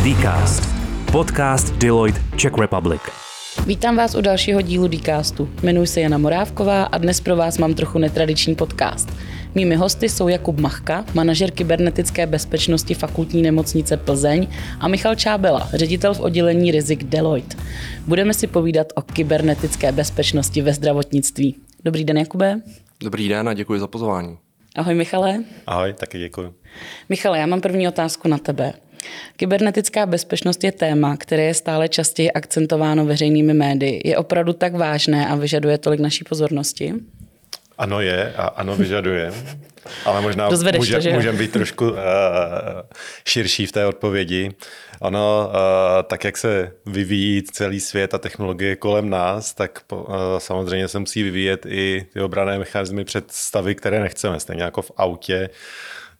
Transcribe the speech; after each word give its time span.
Dcast. 0.00 0.62
Podcast 1.12 1.74
Deloitte 1.74 2.20
Czech 2.36 2.52
Republic. 2.58 3.00
Vítám 3.66 3.96
vás 3.96 4.14
u 4.14 4.20
dalšího 4.20 4.60
dílu 4.60 4.88
Dcastu. 4.88 5.48
Jmenuji 5.62 5.86
se 5.86 6.00
Jana 6.00 6.18
Morávková 6.18 6.84
a 6.84 6.98
dnes 6.98 7.20
pro 7.20 7.36
vás 7.36 7.58
mám 7.58 7.74
trochu 7.74 7.98
netradiční 7.98 8.54
podcast. 8.54 9.08
Mými 9.54 9.76
hosty 9.76 10.08
jsou 10.08 10.28
Jakub 10.28 10.60
Machka, 10.60 11.04
manažer 11.14 11.50
kybernetické 11.50 12.26
bezpečnosti 12.26 12.94
fakultní 12.94 13.42
nemocnice 13.42 13.96
Plzeň 13.96 14.46
a 14.80 14.88
Michal 14.88 15.14
Čábela, 15.14 15.68
ředitel 15.74 16.14
v 16.14 16.20
oddělení 16.20 16.70
rizik 16.70 17.04
Deloitte. 17.04 17.56
Budeme 18.06 18.34
si 18.34 18.46
povídat 18.46 18.86
o 18.94 19.02
kybernetické 19.02 19.92
bezpečnosti 19.92 20.62
ve 20.62 20.74
zdravotnictví. 20.74 21.56
Dobrý 21.84 22.04
den, 22.04 22.18
Jakube. 22.18 22.60
Dobrý 23.02 23.28
den 23.28 23.48
a 23.48 23.54
děkuji 23.54 23.80
za 23.80 23.86
pozvání. 23.86 24.38
Ahoj, 24.76 24.94
Michale. 24.94 25.44
Ahoj, 25.66 25.92
taky 25.92 26.18
děkuji. 26.18 26.54
Michale, 27.08 27.38
já 27.38 27.46
mám 27.46 27.60
první 27.60 27.88
otázku 27.88 28.28
na 28.28 28.38
tebe. 28.38 28.72
Kybernetická 29.36 30.06
bezpečnost 30.06 30.64
je 30.64 30.72
téma, 30.72 31.16
které 31.16 31.42
je 31.42 31.54
stále 31.54 31.88
častěji 31.88 32.32
akcentováno 32.32 33.06
veřejnými 33.06 33.54
médii. 33.54 34.02
Je 34.04 34.18
opravdu 34.18 34.52
tak 34.52 34.74
vážné 34.74 35.28
a 35.28 35.34
vyžaduje 35.34 35.78
tolik 35.78 36.00
naší 36.00 36.24
pozornosti? 36.24 36.94
Ano 37.78 38.00
je 38.00 38.32
a 38.36 38.46
ano 38.46 38.76
vyžaduje. 38.76 39.32
Ale 40.04 40.20
možná 40.20 40.48
může, 40.76 41.12
můžeme 41.12 41.38
být 41.38 41.52
trošku 41.52 41.90
uh, 41.90 41.96
širší 43.26 43.66
v 43.66 43.72
té 43.72 43.86
odpovědi. 43.86 44.50
Ono, 45.00 45.48
uh, 45.48 45.56
tak 46.02 46.24
jak 46.24 46.36
se 46.36 46.72
vyvíjí 46.86 47.42
celý 47.42 47.80
svět 47.80 48.14
a 48.14 48.18
technologie 48.18 48.76
kolem 48.76 49.10
nás, 49.10 49.54
tak 49.54 49.80
uh, 49.92 49.98
samozřejmě 50.38 50.88
se 50.88 50.98
musí 50.98 51.22
vyvíjet 51.22 51.66
i 51.66 52.06
ty 52.12 52.20
obrané 52.20 52.58
mechanizmy 52.58 53.04
před 53.04 53.32
stavy, 53.32 53.74
které 53.74 54.00
nechceme. 54.00 54.40
Stejně 54.40 54.62
jako 54.62 54.82
v 54.82 54.92
autě 54.96 55.50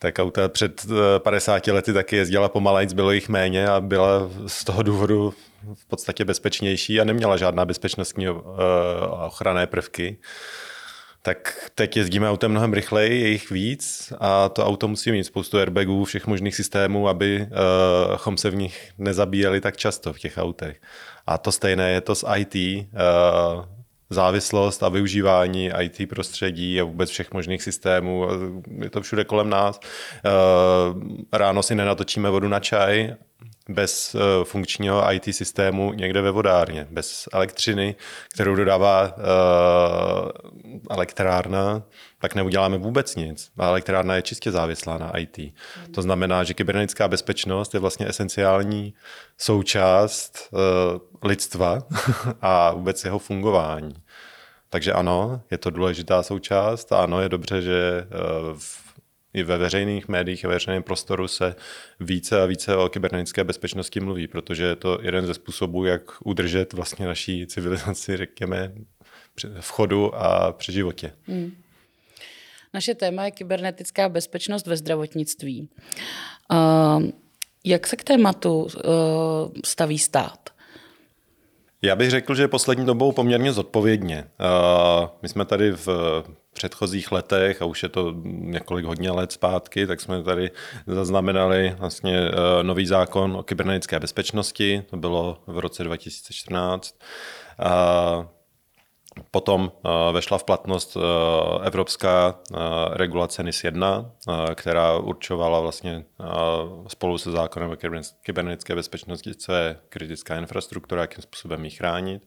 tak 0.02 0.18
auta 0.18 0.48
před 0.48 0.86
50 1.18 1.66
lety 1.66 1.92
taky 1.92 2.16
jezdila 2.16 2.48
pomalejc, 2.48 2.92
bylo 2.92 3.12
jich 3.12 3.28
méně 3.28 3.68
a 3.68 3.80
byla 3.80 4.30
z 4.46 4.64
toho 4.64 4.82
důvodu 4.82 5.34
v 5.74 5.86
podstatě 5.86 6.24
bezpečnější 6.24 7.00
a 7.00 7.04
neměla 7.04 7.36
žádná 7.36 7.64
bezpečnostní 7.64 8.28
ochranné 9.08 9.66
prvky 9.66 10.18
tak 11.22 11.70
teď 11.74 11.96
jezdíme 11.96 12.30
autem 12.30 12.50
mnohem 12.50 12.72
rychleji, 12.72 13.20
je 13.20 13.28
jich 13.28 13.50
víc 13.50 14.12
a 14.20 14.48
to 14.48 14.66
auto 14.66 14.88
musí 14.88 15.12
mít 15.12 15.24
spoustu 15.24 15.58
airbagů, 15.58 16.04
všech 16.04 16.26
možných 16.26 16.56
systémů, 16.56 17.08
abychom 17.08 18.34
uh, 18.34 18.36
se 18.36 18.50
v 18.50 18.56
nich 18.56 18.92
nezabíjeli 18.98 19.60
tak 19.60 19.76
často 19.76 20.12
v 20.12 20.18
těch 20.18 20.38
autech. 20.38 20.80
A 21.26 21.38
to 21.38 21.52
stejné 21.52 21.90
je 21.90 22.00
to 22.00 22.14
s 22.14 22.26
IT. 22.36 22.86
Závislost 24.10 24.82
a 24.82 24.88
využívání 24.88 25.70
IT 25.80 26.08
prostředí 26.08 26.80
a 26.80 26.84
vůbec 26.84 27.10
všech 27.10 27.32
možných 27.32 27.62
systémů. 27.62 28.28
Je 28.82 28.90
to 28.90 29.00
všude 29.02 29.24
kolem 29.24 29.50
nás. 29.50 29.80
Uh, 29.80 31.00
ráno 31.32 31.62
si 31.62 31.74
nenatočíme 31.74 32.30
vodu 32.30 32.48
na 32.48 32.60
čaj 32.60 33.14
bez 33.68 34.14
uh, 34.14 34.44
funkčního 34.44 35.12
IT 35.12 35.34
systému 35.34 35.92
někde 35.92 36.20
ve 36.20 36.30
vodárně, 36.30 36.86
bez 36.90 37.28
elektřiny, 37.32 37.94
kterou 38.34 38.54
dodává 38.54 39.16
uh, 39.16 40.30
elektrárna, 40.90 41.82
tak 42.20 42.34
neuděláme 42.34 42.78
vůbec 42.78 43.16
nic. 43.16 43.50
A 43.58 43.66
elektrárna 43.66 44.14
je 44.14 44.22
čistě 44.22 44.50
závislá 44.50 44.98
na 44.98 45.18
IT. 45.18 45.38
Mm. 45.38 45.52
To 45.94 46.02
znamená, 46.02 46.44
že 46.44 46.54
kybernetická 46.54 47.08
bezpečnost 47.08 47.74
je 47.74 47.80
vlastně 47.80 48.08
esenciální 48.08 48.94
součást 49.38 50.48
uh, 50.50 50.58
lidstva 51.28 51.78
a 52.40 52.72
vůbec 52.72 53.04
jeho 53.04 53.18
fungování. 53.18 53.94
Takže 54.68 54.92
ano, 54.92 55.42
je 55.50 55.58
to 55.58 55.70
důležitá 55.70 56.22
součást 56.22 56.92
a 56.92 57.02
ano, 57.02 57.20
je 57.20 57.28
dobře, 57.28 57.62
že 57.62 58.06
uh, 58.06 58.58
v 58.58 58.90
i 59.34 59.42
ve 59.42 59.58
veřejných 59.58 60.08
médiích 60.08 60.44
a 60.44 60.48
ve 60.48 60.54
veřejném 60.54 60.82
prostoru 60.82 61.28
se 61.28 61.54
více 62.00 62.42
a 62.42 62.46
více 62.46 62.76
o 62.76 62.88
kybernetické 62.88 63.44
bezpečnosti 63.44 64.00
mluví, 64.00 64.26
protože 64.26 64.64
je 64.64 64.76
to 64.76 64.98
jeden 65.02 65.26
ze 65.26 65.34
způsobů, 65.34 65.84
jak 65.84 66.02
udržet 66.24 66.72
vlastně 66.72 67.06
naší 67.06 67.46
civilizaci, 67.46 68.16
řekněme, 68.16 68.72
v 69.60 69.70
chodu 69.70 70.14
a 70.14 70.52
při 70.52 70.72
životě. 70.72 71.12
Hmm. 71.26 71.52
Naše 72.74 72.94
téma 72.94 73.24
je 73.24 73.30
kybernetická 73.30 74.08
bezpečnost 74.08 74.66
ve 74.66 74.76
zdravotnictví. 74.76 75.68
Jak 77.64 77.86
se 77.86 77.96
k 77.96 78.04
tématu 78.04 78.62
uh, 78.62 78.70
staví 79.64 79.98
stát? 79.98 80.50
Já 81.82 81.96
bych 81.96 82.10
řekl, 82.10 82.34
že 82.34 82.48
poslední 82.48 82.86
dobou 82.86 83.12
poměrně 83.12 83.52
zodpovědně. 83.52 84.24
Uh, 84.40 85.08
my 85.22 85.28
jsme 85.28 85.44
tady 85.44 85.72
v 85.72 85.88
předchozích 86.52 87.12
letech, 87.12 87.62
a 87.62 87.64
už 87.64 87.82
je 87.82 87.88
to 87.88 88.14
několik 88.24 88.86
hodně 88.86 89.10
let 89.10 89.32
zpátky, 89.32 89.86
tak 89.86 90.00
jsme 90.00 90.22
tady 90.22 90.50
zaznamenali 90.86 91.74
vlastně 91.78 92.18
eh, 92.18 92.62
nový 92.62 92.86
zákon 92.86 93.36
o 93.36 93.42
kybernetické 93.42 94.00
bezpečnosti, 94.00 94.82
to 94.90 94.96
bylo 94.96 95.38
v 95.46 95.58
roce 95.58 95.84
2014. 95.84 96.98
A 97.58 98.28
Potom 99.30 99.72
eh, 99.72 100.12
vešla 100.12 100.38
v 100.38 100.44
platnost 100.44 100.96
eh, 100.96 101.66
evropská 101.66 102.40
regulace 102.92 103.42
NIS 103.42 103.64
1, 103.64 104.10
která 104.54 104.96
určovala 104.98 105.60
vlastně 105.60 106.04
spolu 106.88 107.18
se 107.18 107.30
zákonem 107.30 107.70
o 107.70 107.76
kybernetické 108.22 108.74
bezpečnosti, 108.74 109.34
co 109.34 109.52
je 109.52 109.76
kritická 109.88 110.36
infrastruktura, 110.36 111.00
jakým 111.00 111.22
způsobem 111.22 111.64
ji 111.64 111.70
chránit. 111.70 112.22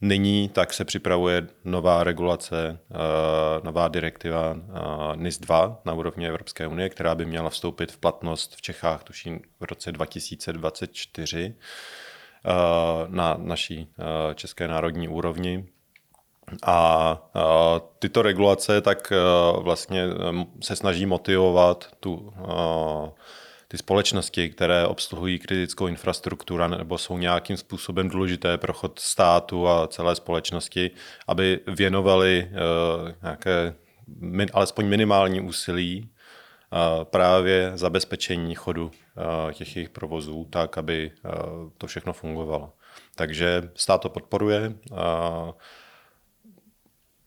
Nyní 0.00 0.48
tak 0.48 0.72
se 0.72 0.84
připravuje 0.84 1.46
nová 1.64 2.04
regulace, 2.04 2.78
eh, 2.90 2.96
nová 3.64 3.88
direktiva 3.88 4.56
eh, 4.56 5.16
NIS 5.16 5.38
2 5.38 5.80
na 5.84 5.92
úrovni 5.92 6.28
Evropské 6.28 6.66
unie, 6.66 6.88
která 6.88 7.14
by 7.14 7.24
měla 7.24 7.50
vstoupit 7.50 7.92
v 7.92 7.98
platnost 7.98 8.56
v 8.56 8.62
Čechách, 8.62 9.04
tuším 9.04 9.40
v 9.60 9.64
roce 9.64 9.92
2024 9.92 11.54
eh, 11.54 11.62
na 13.08 13.36
naší 13.38 13.88
české 14.34 14.68
národní 14.68 15.08
úrovni. 15.08 15.66
A 16.66 17.18
tyto 17.98 18.22
regulace 18.22 18.80
tak 18.80 19.12
vlastně 19.58 20.04
se 20.62 20.76
snaží 20.76 21.06
motivovat 21.06 21.88
tu 22.00 22.32
ty 23.68 23.78
společnosti, 23.78 24.50
které 24.50 24.86
obsluhují 24.86 25.38
kritickou 25.38 25.86
infrastrukturu 25.86 26.68
nebo 26.68 26.98
jsou 26.98 27.18
nějakým 27.18 27.56
způsobem 27.56 28.08
důležité 28.08 28.58
pro 28.58 28.72
chod 28.72 28.98
státu 28.98 29.68
a 29.68 29.86
celé 29.88 30.16
společnosti, 30.16 30.90
aby 31.26 31.60
věnovali 31.66 32.50
nějaké 33.22 33.74
alespoň 34.52 34.86
minimální 34.86 35.40
úsilí 35.40 36.08
právě 37.04 37.72
zabezpečení 37.74 38.54
chodu 38.54 38.90
těch 39.52 39.76
jejich 39.76 39.90
provozů, 39.90 40.46
tak, 40.50 40.78
aby 40.78 41.10
uh, 41.24 41.32
to 41.78 41.86
všechno 41.86 42.12
fungovalo. 42.12 42.72
Takže 43.14 43.70
stát 43.74 44.00
to 44.00 44.08
podporuje. 44.08 44.74
Uh, 44.90 44.98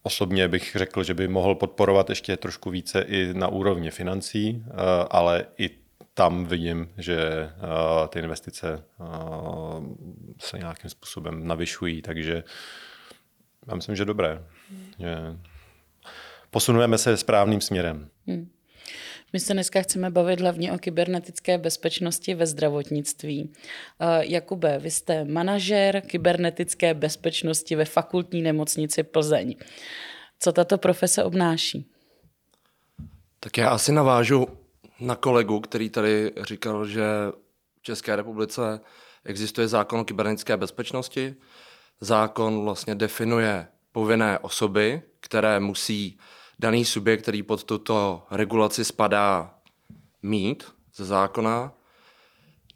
Osobně 0.03 0.47
bych 0.47 0.75
řekl, 0.75 1.03
že 1.03 1.13
by 1.13 1.27
mohl 1.27 1.55
podporovat 1.55 2.09
ještě 2.09 2.37
trošku 2.37 2.69
více 2.69 3.01
i 3.01 3.33
na 3.33 3.47
úrovni 3.47 3.91
financí, 3.91 4.63
ale 5.09 5.45
i 5.57 5.69
tam 6.13 6.45
vidím, 6.45 6.89
že 6.97 7.49
ty 8.09 8.19
investice 8.19 8.83
se 10.39 10.57
nějakým 10.57 10.89
způsobem 10.89 11.47
navyšují, 11.47 12.01
takže 12.01 12.43
já 13.67 13.75
myslím, 13.75 13.95
že 13.95 14.05
dobré. 14.05 14.43
Posunujeme 16.49 16.97
se 16.97 17.17
správným 17.17 17.61
směrem. 17.61 18.09
Hmm. 18.27 18.49
My 19.33 19.39
se 19.39 19.53
dneska 19.53 19.81
chceme 19.81 20.09
bavit 20.09 20.41
hlavně 20.41 20.71
o 20.71 20.77
kybernetické 20.77 21.57
bezpečnosti 21.57 22.35
ve 22.35 22.47
zdravotnictví. 22.47 23.43
Uh, 23.43 24.07
Jakube, 24.19 24.79
vy 24.79 24.91
jste 24.91 25.25
manažer 25.25 26.01
kybernetické 26.01 26.93
bezpečnosti 26.93 27.75
ve 27.75 27.85
fakultní 27.85 28.41
nemocnici 28.41 29.03
Plzeň. 29.03 29.55
Co 30.39 30.51
tato 30.51 30.77
profese 30.77 31.23
obnáší? 31.23 31.91
Tak 33.39 33.57
já 33.57 33.69
asi 33.69 33.91
navážu 33.91 34.47
na 34.99 35.15
kolegu, 35.15 35.59
který 35.59 35.89
tady 35.89 36.31
říkal, 36.41 36.87
že 36.87 37.03
v 37.79 37.81
České 37.81 38.15
republice 38.15 38.61
existuje 39.25 39.67
zákon 39.67 39.99
o 39.99 40.05
kybernetické 40.05 40.57
bezpečnosti. 40.57 41.35
Zákon 42.01 42.63
vlastně 42.63 42.95
definuje 42.95 43.67
povinné 43.91 44.39
osoby, 44.39 45.01
které 45.19 45.59
musí 45.59 46.19
daný 46.59 46.85
subjekt, 46.85 47.21
který 47.21 47.43
pod 47.43 47.63
tuto 47.63 48.23
regulaci 48.31 48.85
spadá, 48.85 49.55
mít 50.23 50.63
ze 50.95 51.05
zákona. 51.05 51.73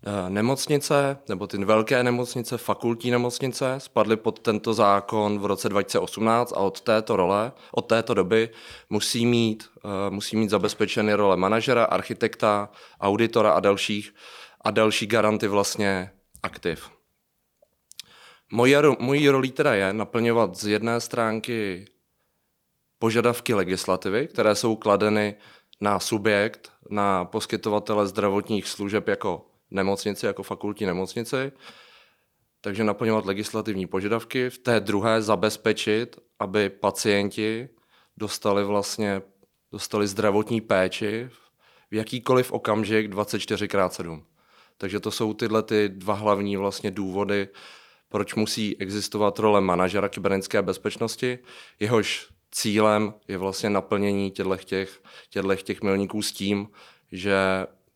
Eh, 0.06 0.30
nemocnice, 0.30 1.18
nebo 1.30 1.48
ty 1.48 1.58
velké 1.58 2.04
nemocnice, 2.04 2.58
fakultní 2.58 3.12
nemocnice, 3.12 3.76
spadly 3.78 4.18
pod 4.18 4.40
tento 4.40 4.74
zákon 4.74 5.40
v 5.40 5.46
roce 5.46 5.70
2018 5.70 6.54
a 6.54 6.56
od 6.58 6.82
této 6.82 7.16
role, 7.16 7.52
od 7.72 7.82
této 7.82 8.14
doby 8.14 8.50
musí 8.90 9.26
mít, 9.26 9.70
eh, 9.86 10.10
musí 10.10 10.36
mít 10.38 10.50
zabezpečeny 10.50 11.14
role 11.14 11.38
manažera, 11.38 11.84
architekta, 11.84 12.70
auditora 13.02 13.52
a 13.52 13.60
dalších 13.60 14.16
a 14.62 14.72
další 14.72 15.08
garanty 15.08 15.48
vlastně 15.48 16.12
aktiv. 16.44 16.90
Mojí 19.00 19.30
rolí 19.30 19.52
teda 19.52 19.74
je 19.74 19.94
naplňovat 19.94 20.56
z 20.56 20.68
jedné 20.68 21.00
stránky 21.00 21.86
požadavky 23.04 23.54
legislativy, 23.54 24.28
které 24.28 24.56
jsou 24.56 24.76
kladeny 24.76 25.36
na 25.82 26.00
subjekt, 26.00 26.72
na 26.90 27.26
poskytovatele 27.26 28.08
zdravotních 28.08 28.68
služeb 28.68 29.08
jako 29.08 29.46
nemocnici 29.72 30.26
jako 30.26 30.44
fakultní 30.44 30.86
nemocnici, 30.86 31.52
takže 32.62 32.84
naplňovat 32.84 33.26
legislativní 33.26 33.88
požadavky, 33.88 34.50
v 34.50 34.58
té 34.58 34.80
druhé 34.80 35.22
zabezpečit, 35.22 36.20
aby 36.40 36.70
pacienti 36.70 37.70
dostali 38.18 38.64
vlastně 38.64 39.22
dostali 39.72 40.08
zdravotní 40.08 40.62
péči 40.62 41.30
v 41.92 41.96
jakýkoliv 41.96 42.52
okamžik 42.52 43.12
24x7. 43.12 44.24
Takže 44.78 45.00
to 45.00 45.12
jsou 45.12 45.34
tyhle 45.34 45.64
ty 45.64 45.90
dva 45.90 46.14
hlavní 46.14 46.58
vlastně 46.58 46.92
důvody, 46.92 47.48
proč 48.10 48.36
musí 48.36 48.78
existovat 48.80 49.40
role 49.40 49.62
manažera 49.62 50.10
kybernetické 50.10 50.62
bezpečnosti. 50.62 51.40
Jehož 51.80 52.33
cílem 52.56 53.14
je 53.28 53.38
vlastně 53.38 53.70
naplnění 53.70 54.32
těchto 54.32 54.58
těch, 54.58 55.02
milníků 55.84 56.22
s 56.22 56.32
tím, 56.32 56.68
že 57.12 57.36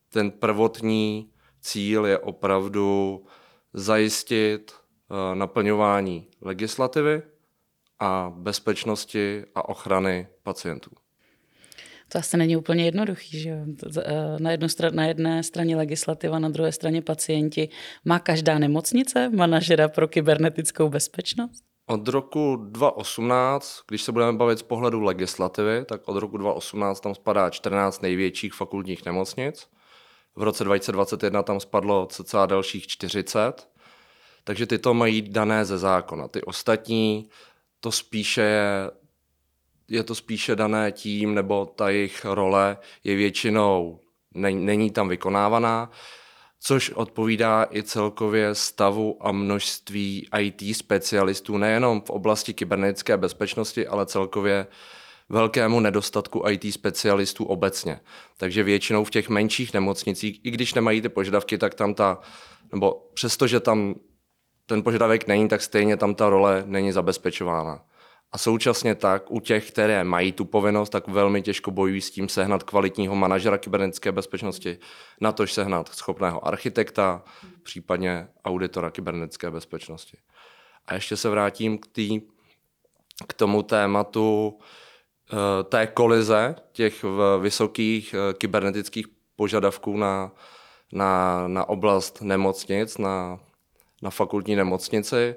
ten 0.10 0.32
prvotní 0.32 1.32
cíl 1.62 2.06
je 2.06 2.18
opravdu 2.18 3.26
zajistit 3.74 4.72
uh, 4.72 5.36
naplňování 5.36 6.28
legislativy 6.42 7.22
a 8.00 8.34
bezpečnosti 8.36 9.44
a 9.56 9.70
ochrany 9.70 10.28
pacientů. 10.44 10.92
To 12.10 12.18
asi 12.18 12.38
není 12.38 12.58
úplně 12.58 12.86
jednoduchý, 12.86 13.40
že 13.40 13.50
eh, 14.00 14.38
Na, 14.40 14.52
jednu 14.52 14.70
stran, 14.70 14.96
na 14.96 15.06
jedné 15.06 15.44
straně 15.44 15.76
legislativa, 15.76 16.40
na 16.40 16.50
druhé 16.50 16.72
straně 16.72 17.02
pacienti. 17.02 17.70
Má 18.06 18.20
každá 18.20 18.60
nemocnice 18.60 19.30
manažera 19.30 19.88
pro 19.90 20.08
kybernetickou 20.08 20.90
bezpečnost? 20.90 21.64
Od 21.90 22.08
roku 22.08 22.56
2018, 22.56 23.82
když 23.88 24.02
se 24.02 24.12
budeme 24.12 24.38
bavit 24.38 24.60
z 24.60 24.64
pohledu 24.64 25.02
legislativy, 25.02 25.86
tak 25.86 26.02
od 26.06 26.18
roku 26.18 26.38
2018 26.38 27.00
tam 27.00 27.16
spadá 27.16 27.50
14 27.50 28.02
největších 28.02 28.54
fakultních 28.54 29.06
nemocnic. 29.06 29.68
V 30.36 30.44
roce 30.44 30.64
2021 30.64 31.44
tam 31.44 31.60
spadlo 31.60 32.06
cca 32.06 32.46
dalších 32.46 32.88
40. 32.88 33.70
Takže 34.44 34.66
ty 34.66 34.78
to 34.78 34.94
mají 34.94 35.22
dané 35.22 35.66
ze 35.66 35.78
zákona. 35.78 36.28
Ty 36.28 36.42
ostatní 36.42 37.30
to 37.80 37.92
spíše 37.92 38.42
je, 38.42 38.92
je 39.88 40.04
to 40.04 40.16
spíše 40.16 40.56
dané 40.56 40.92
tím, 40.92 41.36
nebo 41.36 41.66
ta 41.66 41.90
jejich 41.90 42.26
role 42.26 42.78
je 43.04 43.16
většinou, 43.16 44.00
není 44.34 44.92
tam 44.92 45.10
vykonávaná 45.10 45.92
což 46.60 46.90
odpovídá 46.90 47.68
i 47.72 47.84
celkově 47.84 48.56
stavu 48.56 49.18
a 49.20 49.32
množství 49.32 50.28
IT 50.40 50.78
specialistů 50.78 51.58
nejenom 51.58 52.02
v 52.02 52.10
oblasti 52.10 52.54
kybernetické 52.54 53.18
bezpečnosti, 53.18 53.88
ale 53.88 54.06
celkově 54.06 54.68
velkému 55.30 55.80
nedostatku 55.80 56.44
IT 56.50 56.74
specialistů 56.74 57.46
obecně. 57.46 58.00
Takže 58.38 58.64
většinou 58.64 59.04
v 59.04 59.10
těch 59.10 59.30
menších 59.30 59.74
nemocnicích, 59.74 60.40
i 60.44 60.52
když 60.52 60.74
nemají 60.74 61.02
ty 61.02 61.10
požadavky, 61.10 61.58
tak 61.58 61.74
tam 61.76 61.94
ta, 61.94 62.20
nebo 62.72 63.10
přestože 63.14 63.60
tam 63.60 63.96
ten 64.66 64.84
požadavek 64.84 65.28
není, 65.28 65.48
tak 65.48 65.62
stejně 65.62 65.98
tam 65.98 66.16
ta 66.16 66.30
role 66.30 66.64
není 66.66 66.92
zabezpečována. 66.92 67.82
A 68.32 68.38
současně 68.38 68.96
tak 68.96 69.32
u 69.32 69.40
těch, 69.40 69.72
které 69.72 70.04
mají 70.04 70.32
tu 70.32 70.46
povinnost, 70.46 70.90
tak 70.90 71.08
velmi 71.08 71.42
těžko 71.42 71.72
bojují 71.72 72.02
s 72.02 72.12
tím 72.12 72.30
sehnat 72.30 72.64
kvalitního 72.64 73.16
manažera 73.16 73.58
kybernetické 73.58 74.12
bezpečnosti, 74.12 74.78
na 75.22 75.32
tož 75.32 75.54
sehnat 75.54 75.90
schopného 75.90 76.48
architekta, 76.48 77.24
případně 77.64 78.28
auditora 78.46 78.92
kybernetické 78.92 79.52
bezpečnosti. 79.52 80.18
A 80.88 80.94
ještě 80.94 81.18
se 81.18 81.30
vrátím 81.30 81.78
k, 81.78 81.88
tý, 81.88 82.22
k 83.28 83.34
tomu 83.34 83.64
tématu 83.64 84.60
eh, 85.32 85.64
té 85.64 85.88
kolize 85.88 86.56
těch 86.72 87.06
vysokých 87.40 88.14
eh, 88.14 88.34
kybernetických 88.34 89.08
požadavků 89.36 89.98
na, 89.98 90.32
na, 90.92 91.48
na 91.48 91.70
oblast 91.70 92.22
nemocnic, 92.22 92.98
na, 92.98 93.40
na 94.02 94.10
fakultní 94.10 94.56
nemocnici 94.56 95.36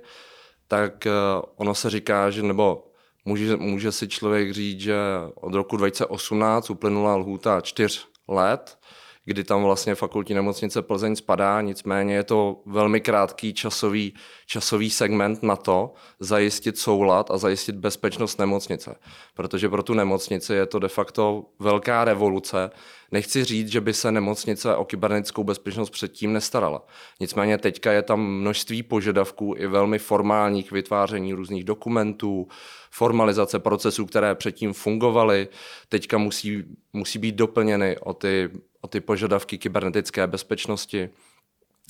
tak 0.70 1.06
eh, 1.06 1.12
ono 1.56 1.74
se 1.74 1.90
říká, 1.90 2.30
že 2.30 2.42
nebo 2.42 2.86
může, 3.24 3.56
může 3.56 3.92
si 3.92 4.08
člověk 4.08 4.52
říct, 4.52 4.80
že 4.80 4.96
od 5.34 5.54
roku 5.54 5.76
2018 5.76 6.70
uplynula 6.70 7.16
lhůta 7.16 7.60
čtyř 7.60 8.08
let, 8.28 8.78
kdy 9.24 9.44
tam 9.44 9.62
vlastně 9.62 9.94
fakultní 9.94 10.34
nemocnice 10.34 10.82
Plzeň 10.82 11.16
spadá, 11.16 11.60
nicméně 11.60 12.14
je 12.14 12.24
to 12.24 12.62
velmi 12.66 13.00
krátký 13.00 13.54
časový, 13.54 14.14
časový 14.46 14.90
segment 14.90 15.42
na 15.42 15.56
to 15.56 15.92
zajistit 16.20 16.78
soulad 16.78 17.30
a 17.30 17.38
zajistit 17.38 17.76
bezpečnost 17.76 18.38
nemocnice. 18.38 18.96
Protože 19.34 19.68
pro 19.68 19.82
tu 19.82 19.94
nemocnici 19.94 20.54
je 20.54 20.66
to 20.66 20.78
de 20.78 20.88
facto 20.88 21.44
velká 21.58 22.04
revoluce. 22.04 22.70
Nechci 23.12 23.44
říct, 23.44 23.68
že 23.68 23.80
by 23.80 23.94
se 23.94 24.12
nemocnice 24.12 24.76
o 24.76 24.84
kybernetickou 24.84 25.44
bezpečnost 25.44 25.90
předtím 25.90 26.32
nestarala. 26.32 26.86
Nicméně 27.20 27.58
teďka 27.58 27.92
je 27.92 28.02
tam 28.02 28.20
množství 28.20 28.82
požadavků 28.82 29.54
i 29.58 29.66
velmi 29.66 29.98
formálních 29.98 30.72
vytváření 30.72 31.32
různých 31.32 31.64
dokumentů, 31.64 32.48
formalizace 32.90 33.58
procesů, 33.58 34.06
které 34.06 34.34
předtím 34.34 34.72
fungovaly, 34.72 35.48
teďka 35.88 36.18
musí, 36.18 36.64
musí 36.92 37.18
být 37.18 37.34
doplněny 37.34 37.98
o 37.98 38.14
ty 38.14 38.50
o 38.80 38.88
ty 38.88 39.00
požadavky 39.00 39.58
kybernetické 39.58 40.26
bezpečnosti. 40.26 41.10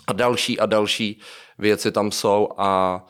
A 0.06 0.12
další 0.12 0.60
a 0.60 0.66
další 0.66 1.20
věci 1.58 1.92
tam 1.92 2.10
jsou 2.10 2.48
a 2.56 3.06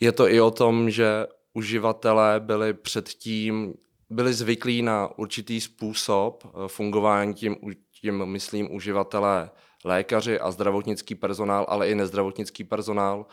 je 0.00 0.12
to 0.12 0.28
i 0.28 0.40
o 0.40 0.50
tom, 0.50 0.90
že 0.90 1.26
uživatelé 1.52 2.40
byli 2.40 2.74
předtím 2.74 3.74
byli 4.12 4.32
zvyklí 4.34 4.82
na 4.82 5.18
určitý 5.18 5.60
způsob 5.60 6.44
eh, 6.44 6.68
fungování 6.68 7.34
tím, 7.34 7.56
tím 8.00 8.26
myslím 8.26 8.74
uživatelé 8.74 9.50
lékaři 9.84 10.40
a 10.40 10.50
zdravotnický 10.50 11.14
personál, 11.14 11.66
ale 11.68 11.88
i 11.88 11.94
nezdravotnický 11.94 12.64
personál, 12.64 13.26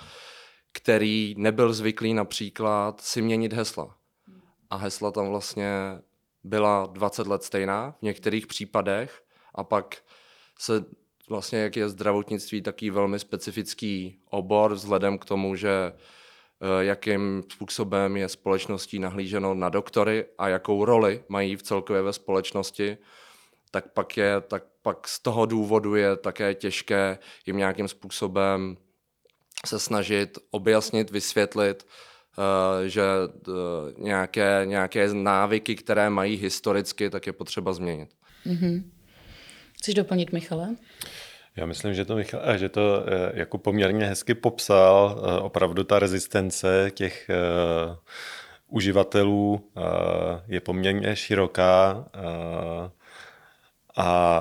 který 0.78 1.36
nebyl 1.38 1.74
zvyklý 1.74 2.14
například 2.14 3.02
si 3.02 3.22
měnit 3.22 3.54
hesla. 3.54 3.96
A 4.70 4.78
hesla 4.78 5.12
tam 5.12 5.30
vlastně 5.30 5.70
byla 6.44 6.86
20 6.86 7.28
let 7.28 7.44
stejná 7.44 7.96
v 8.00 8.02
některých 8.02 8.48
případech 8.48 9.24
a 9.56 9.64
pak 9.64 9.98
se 10.60 10.86
vlastně, 11.30 11.60
jak 11.60 11.76
je 11.76 11.90
zdravotnictví 11.90 12.62
taký 12.62 12.90
velmi 12.90 13.20
specifický 13.20 14.20
obor, 14.30 14.74
vzhledem 14.74 15.18
k 15.18 15.26
tomu, 15.26 15.56
že 15.56 15.94
eh, 15.94 16.86
jakým 16.86 17.44
způsobem 17.52 18.18
je 18.18 18.30
společností 18.30 19.00
nahlíženo 19.00 19.54
na 19.54 19.70
doktory 19.70 20.26
a 20.38 20.48
jakou 20.48 20.86
roli 20.86 21.24
mají 21.30 21.56
v 21.56 21.64
celkově 21.64 22.02
ve 22.02 22.14
společnosti, 22.14 22.98
tak 23.72 23.94
pak, 23.94 24.18
je, 24.18 24.42
tak 24.42 24.64
pak 24.82 25.08
z 25.08 25.20
toho 25.20 25.46
důvodu 25.46 25.96
je 25.96 26.18
také 26.18 26.54
těžké 26.54 27.20
jim 27.46 27.58
nějakým 27.58 27.88
způsobem 27.88 28.78
se 29.66 29.80
snažit 29.80 30.38
objasnit, 30.52 31.12
vysvětlit, 31.12 31.86
eh, 32.38 32.90
že 32.90 33.04
eh, 33.04 33.52
nějaké, 33.98 34.62
nějaké 34.66 35.14
návyky, 35.14 35.76
které 35.76 36.10
mají 36.10 36.36
historicky, 36.36 37.10
tak 37.10 37.28
je 37.28 37.34
potřeba 37.34 37.74
změnit. 37.74 38.10
Mm-hmm. 38.46 38.84
Chceš 39.78 39.96
doplnit, 39.96 40.32
Michale? 40.32 40.76
Já 41.56 41.66
myslím, 41.66 41.94
že 41.94 42.06
to, 42.06 42.16
Michal, 42.16 42.42
eh, 42.44 42.58
že 42.58 42.70
to 42.70 43.06
jako 43.34 43.58
poměrně 43.58 44.06
hezky 44.06 44.34
popsal. 44.34 45.22
Opravdu 45.42 45.84
ta 45.84 46.00
rezistence 46.00 46.92
těch 46.94 47.30
uživatelů 48.68 49.72
je 50.48 50.62
poměrně 50.62 51.16
široká. 51.16 52.06
A 53.98 54.40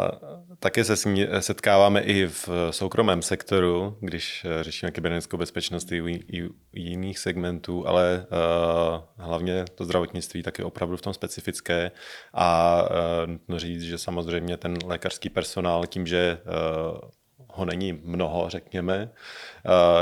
také 0.59 0.85
se 0.85 0.97
s 0.97 1.05
ní 1.05 1.27
setkáváme 1.41 2.01
i 2.01 2.27
v 2.27 2.49
soukromém 2.71 3.23
sektoru, 3.23 3.97
když 4.01 4.47
řešíme 4.61 4.93
kybernetickou 4.93 5.37
bezpečnost 5.37 5.93
i 5.93 6.03
u, 6.03 6.07
i 6.07 6.49
u 6.49 6.51
jiných 6.73 7.19
segmentů, 7.19 7.89
ale 7.89 8.27
uh, 8.31 9.25
hlavně 9.27 9.65
to 9.75 9.85
zdravotnictví 9.85 10.43
taky 10.43 10.63
opravdu 10.63 10.97
v 10.97 11.03
tom 11.03 11.15
specifické. 11.15 11.91
A 12.35 12.83
uh, 12.83 13.31
nutno 13.31 13.59
říct, 13.59 13.83
že 13.83 13.99
samozřejmě 13.99 14.57
ten 14.57 14.79
lékařský 14.85 15.29
personál 15.29 15.87
tím, 15.87 16.07
že 16.07 16.39
ho 17.49 17.65
není 17.65 17.93
mnoho, 17.93 18.49
řekněme, 18.49 19.11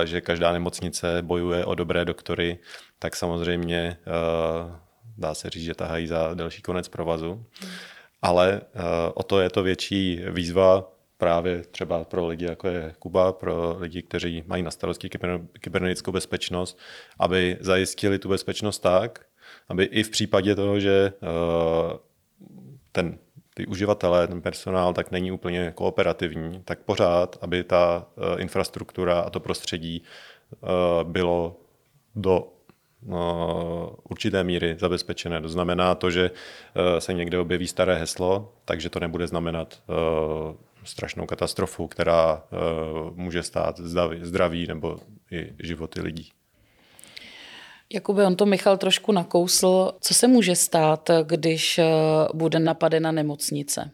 že 0.05 0.21
každá 0.21 0.53
nemocnice 0.53 1.23
bojuje 1.23 1.65
o 1.65 1.75
dobré 1.75 2.05
doktory, 2.05 2.59
tak 2.99 3.17
samozřejmě 3.17 3.97
dá 5.19 5.35
se 5.35 5.51
říct, 5.51 5.65
že 5.65 5.75
tahají 5.75 6.07
za 6.07 6.35
delší 6.35 6.63
konec 6.63 6.89
provazu. 6.89 7.45
Hmm 7.61 7.71
ale 8.25 8.61
uh, 8.61 8.81
o 9.15 9.23
to 9.23 9.41
je 9.41 9.51
to 9.51 9.63
větší 9.63 10.21
výzva 10.31 10.93
právě 11.19 11.63
třeba 11.63 12.05
pro 12.05 12.27
lidi, 12.27 12.45
jako 12.45 12.69
je 12.69 12.95
Kuba, 12.99 13.33
pro 13.33 13.77
lidi, 13.79 14.03
kteří 14.03 14.45
mají 14.47 14.63
na 14.63 14.71
starosti 14.71 15.11
kybernetickou 15.61 16.13
bezpečnost, 16.13 16.79
aby 17.19 17.57
zajistili 17.61 18.19
tu 18.19 18.29
bezpečnost 18.29 18.79
tak, 18.79 19.27
aby 19.69 19.85
i 19.85 20.03
v 20.03 20.11
případě 20.11 20.55
toho, 20.55 20.81
že 20.81 21.13
uh, 21.21 21.93
ten 22.93 23.19
ty 23.55 23.67
uživatelé, 23.67 24.27
ten 24.27 24.43
personál, 24.43 24.93
tak 24.93 25.11
není 25.11 25.33
úplně 25.33 25.73
kooperativní, 25.75 26.63
tak 26.65 26.79
pořád, 26.79 27.39
aby 27.41 27.65
ta 27.65 28.07
uh, 28.17 28.41
infrastruktura 28.41 29.21
a 29.21 29.31
to 29.31 29.41
prostředí 29.41 30.03
bylo 31.03 31.61
do 32.15 32.54
určité 34.11 34.45
míry 34.45 34.77
zabezpečené. 34.79 35.41
To 35.41 35.49
znamená 35.49 35.95
to, 35.95 36.11
že 36.11 36.31
eh, 36.31 37.01
se 37.01 37.13
někde 37.13 37.39
objeví 37.39 37.67
staré 37.67 37.95
heslo, 37.95 38.53
takže 38.65 38.91
to 38.91 39.01
nebude 39.01 39.27
znamenat 39.27 39.83
eh, 39.89 40.55
strašnou 40.85 41.27
katastrofu, 41.27 41.89
která 41.89 42.35
uh, 42.35 43.17
může 43.17 43.43
stát 43.43 43.81
zdraví, 43.81 44.19
zdraví 44.23 44.67
nebo 44.67 44.99
i 45.31 45.53
životy 45.63 46.01
lidí. 46.01 46.33
Jakoby 47.93 48.23
on 48.23 48.37
to 48.37 48.47
Michal 48.47 48.77
trošku 48.77 49.13
nakousl. 49.13 49.93
Co 50.01 50.15
se 50.15 50.29
může 50.29 50.57
stát, 50.57 51.11
když 51.23 51.81
bude 52.35 52.59
napadena 52.59 53.13
nemocnice? 53.13 53.91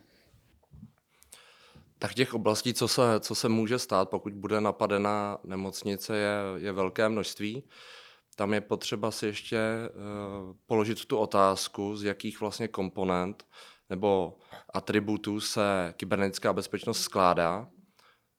Tak 1.98 2.14
těch 2.14 2.34
oblastí, 2.34 2.74
co 2.74 2.88
se, 2.88 3.02
co 3.20 3.34
se 3.34 3.48
může 3.48 3.78
stát, 3.78 4.08
pokud 4.08 4.32
bude 4.32 4.60
napadena 4.60 5.38
nemocnice, 5.44 6.16
je, 6.16 6.38
je 6.56 6.72
velké 6.72 7.08
množství. 7.08 7.62
Tam 8.40 8.54
je 8.54 8.60
potřeba 8.60 9.10
si 9.10 9.26
ještě 9.26 9.58
uh, 9.58 10.56
položit 10.66 11.04
tu 11.04 11.16
otázku, 11.16 11.96
z 11.96 12.04
jakých 12.04 12.40
vlastně 12.40 12.68
komponent 12.68 13.46
nebo 13.90 14.38
atributů 14.74 15.40
se 15.40 15.94
kybernetická 15.96 16.52
bezpečnost 16.52 17.00
skládá. 17.00 17.68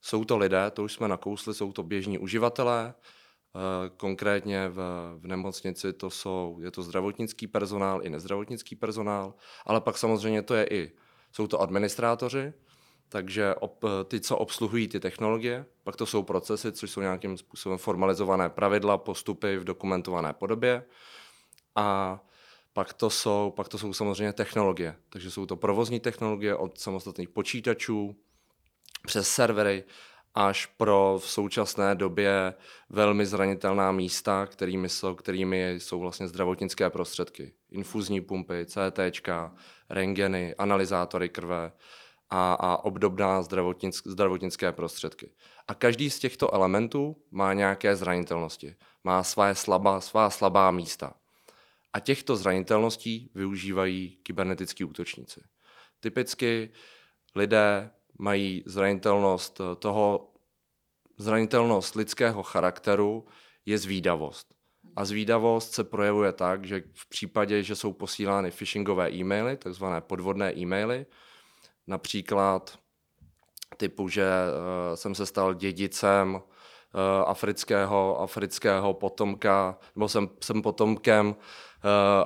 Jsou 0.02 0.26
to 0.26 0.38
lidé, 0.38 0.72
to 0.72 0.84
už 0.84 0.94
jsme 0.94 1.08
nakousli, 1.08 1.54
jsou 1.54 1.72
to 1.72 1.84
běžní 1.84 2.18
uživatelé, 2.18 2.94
uh, 2.94 3.62
konkrétně 3.98 4.70
v, 4.70 4.76
v 5.20 5.28
nemocnici 5.28 5.94
to 5.94 6.10
jsou, 6.10 6.60
je 6.62 6.72
to 6.72 6.84
zdravotnický 6.84 7.48
personál 7.48 8.00
i 8.04 8.10
nezdravotnický 8.10 8.76
personál, 8.76 9.34
ale 9.66 9.82
pak 9.82 9.98
samozřejmě 9.98 10.42
to 10.42 10.56
je 10.56 10.68
i, 10.68 10.92
jsou 11.32 11.48
to 11.48 11.62
administrátoři, 11.62 12.54
takže 13.12 13.56
ob, 13.56 13.84
ty, 14.08 14.20
co 14.20 14.38
obsluhují 14.38 14.88
ty 14.88 15.00
technologie, 15.00 15.66
pak 15.84 15.96
to 15.96 16.06
jsou 16.06 16.24
procesy, 16.24 16.72
což 16.72 16.92
jsou 16.92 17.02
nějakým 17.02 17.38
způsobem 17.38 17.78
formalizované 17.78 18.50
pravidla, 18.50 18.98
postupy 18.98 19.58
v 19.58 19.64
dokumentované 19.64 20.34
podobě. 20.34 20.86
A 21.76 22.20
pak 22.74 22.94
to, 22.94 23.10
jsou, 23.10 23.54
pak 23.56 23.68
to 23.68 23.78
jsou 23.78 23.94
samozřejmě 23.94 24.34
technologie. 24.34 24.96
Takže 25.10 25.32
jsou 25.32 25.46
to 25.46 25.56
provozní 25.56 26.00
technologie 26.00 26.56
od 26.56 26.80
samostatných 26.80 27.30
počítačů 27.30 28.16
přes 29.08 29.30
servery 29.30 29.84
až 30.36 30.66
pro 30.66 31.20
v 31.22 31.30
současné 31.30 31.96
době 31.96 32.54
velmi 32.90 33.26
zranitelná 33.26 33.92
místa, 33.92 34.46
kterými 34.46 34.90
jsou, 34.90 35.16
kterými 35.16 35.74
jsou 35.74 36.00
vlastně 36.00 36.28
zdravotnické 36.28 36.90
prostředky. 36.90 37.54
Infuzní 37.72 38.22
pumpy, 38.22 38.66
CT, 38.66 39.30
rengeny, 39.90 40.56
analyzátory 40.56 41.30
krve, 41.30 41.72
a, 42.32 42.54
a 42.54 42.78
obdobná 42.78 43.42
zdravotnick, 43.42 44.08
zdravotnické 44.08 44.72
prostředky. 44.72 45.32
A 45.68 45.74
každý 45.74 46.10
z 46.10 46.20
těchto 46.20 46.54
elementů 46.54 47.16
má 47.32 47.54
nějaké 47.54 47.96
zranitelnosti, 47.96 48.76
má 49.04 49.24
své 49.24 49.56
slabá, 49.56 50.02
svá 50.02 50.30
slabá 50.30 50.72
místa. 50.72 51.14
A 51.94 52.00
těchto 52.00 52.36
zranitelností 52.36 53.32
využívají 53.36 54.18
kybernetický 54.24 54.84
útočníci. 54.84 55.42
Typicky 56.00 56.70
lidé 57.36 57.92
mají 58.20 58.64
zranitelnost 58.66 59.62
toho, 59.80 60.34
zranitelnost 61.18 61.96
lidského 61.96 62.44
charakteru 62.44 63.26
je 63.66 63.78
zvídavost. 63.78 64.54
A 64.96 65.06
zvídavost 65.06 65.74
se 65.74 65.84
projevuje 65.84 66.34
tak, 66.34 66.66
že 66.66 66.84
v 66.94 67.10
případě, 67.10 67.64
že 67.64 67.76
jsou 67.76 67.94
posílány 67.94 68.52
phishingové 68.52 69.12
e-maily, 69.12 69.58
takzvané 69.58 70.02
podvodné 70.02 70.58
e-maily, 70.58 71.06
Například 71.92 72.80
typu, 73.78 74.10
že 74.10 74.24
uh, 74.24 74.96
jsem 74.96 75.16
se 75.16 75.26
stal 75.26 75.54
dědicem 75.54 76.34
uh, 76.36 76.42
afrického, 77.26 78.22
afrického 78.22 78.94
potomka, 78.94 79.78
nebo 79.96 80.10
jsem, 80.10 80.30
jsem 80.44 80.62
potomkem 80.62 81.28
uh, 81.28 81.34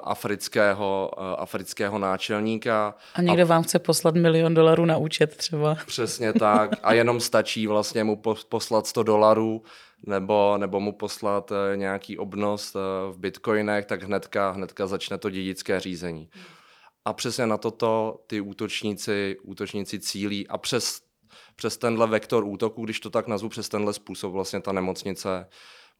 afrického, 0.04 1.12
afrického 1.40 2.00
náčelníka. 2.00 2.96
A 3.16 3.22
někdo 3.22 3.44
a, 3.44 3.46
vám 3.46 3.64
chce 3.64 3.80
poslat 3.80 4.16
milion 4.16 4.54
dolarů 4.54 4.86
na 4.86 4.98
účet 4.98 5.36
třeba. 5.38 5.78
Přesně 5.86 6.34
tak. 6.34 6.72
A 6.84 6.94
jenom 6.94 7.20
stačí 7.20 7.68
vlastně 7.68 8.04
mu 8.04 8.22
poslat 8.50 8.88
100 8.88 9.04
dolarů 9.04 9.64
nebo, 10.08 10.58
nebo 10.58 10.80
mu 10.80 10.92
poslat 10.92 11.52
nějaký 11.76 12.18
obnos 12.18 12.74
v 13.12 13.16
bitcoinech, 13.18 13.86
tak 13.86 14.04
hnedka, 14.04 14.52
hnedka 14.52 14.88
začne 14.88 15.18
to 15.18 15.30
dědické 15.30 15.80
řízení. 15.80 16.30
A 17.06 17.14
přesně 17.14 17.48
na 17.48 17.58
toto 17.58 18.24
ty 18.28 18.42
útočníci, 18.42 19.38
útočníci 19.44 20.00
cílí. 20.00 20.48
A 20.48 20.58
přes, 20.58 21.02
přes 21.56 21.78
tenhle 21.78 22.08
vektor 22.08 22.44
útoku, 22.44 22.86
když 22.86 23.00
to 23.00 23.10
tak 23.10 23.28
nazvu, 23.28 23.50
přes 23.50 23.70
tenhle 23.70 23.94
způsob 23.94 24.34
vlastně 24.34 24.62
ta 24.62 24.72
nemocnice 24.72 25.50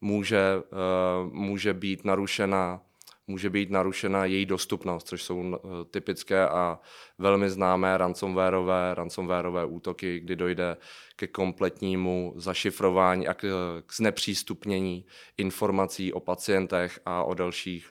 může, 0.00 0.42
uh, 0.56 1.32
může 1.32 1.74
být 1.74 2.04
narušena 2.04 2.80
může 3.28 3.50
být 3.50 3.70
narušena 3.70 4.24
její 4.24 4.46
dostupnost, 4.46 5.08
což 5.08 5.22
jsou 5.22 5.40
uh, 5.40 5.56
typické 5.90 6.48
a 6.48 6.78
velmi 7.18 7.50
známé 7.50 7.98
ransomwareové, 7.98 8.94
ransomwareové 8.94 9.64
útoky, 9.64 10.20
kdy 10.20 10.36
dojde 10.36 10.76
ke 11.16 11.26
kompletnímu 11.26 12.32
zašifrování 12.36 13.28
a 13.28 13.34
k, 13.34 13.46
k 13.86 13.94
znepřístupnění 13.94 15.06
informací 15.36 16.12
o 16.12 16.20
pacientech 16.20 17.00
a 17.06 17.22
o 17.22 17.34
dalších 17.34 17.90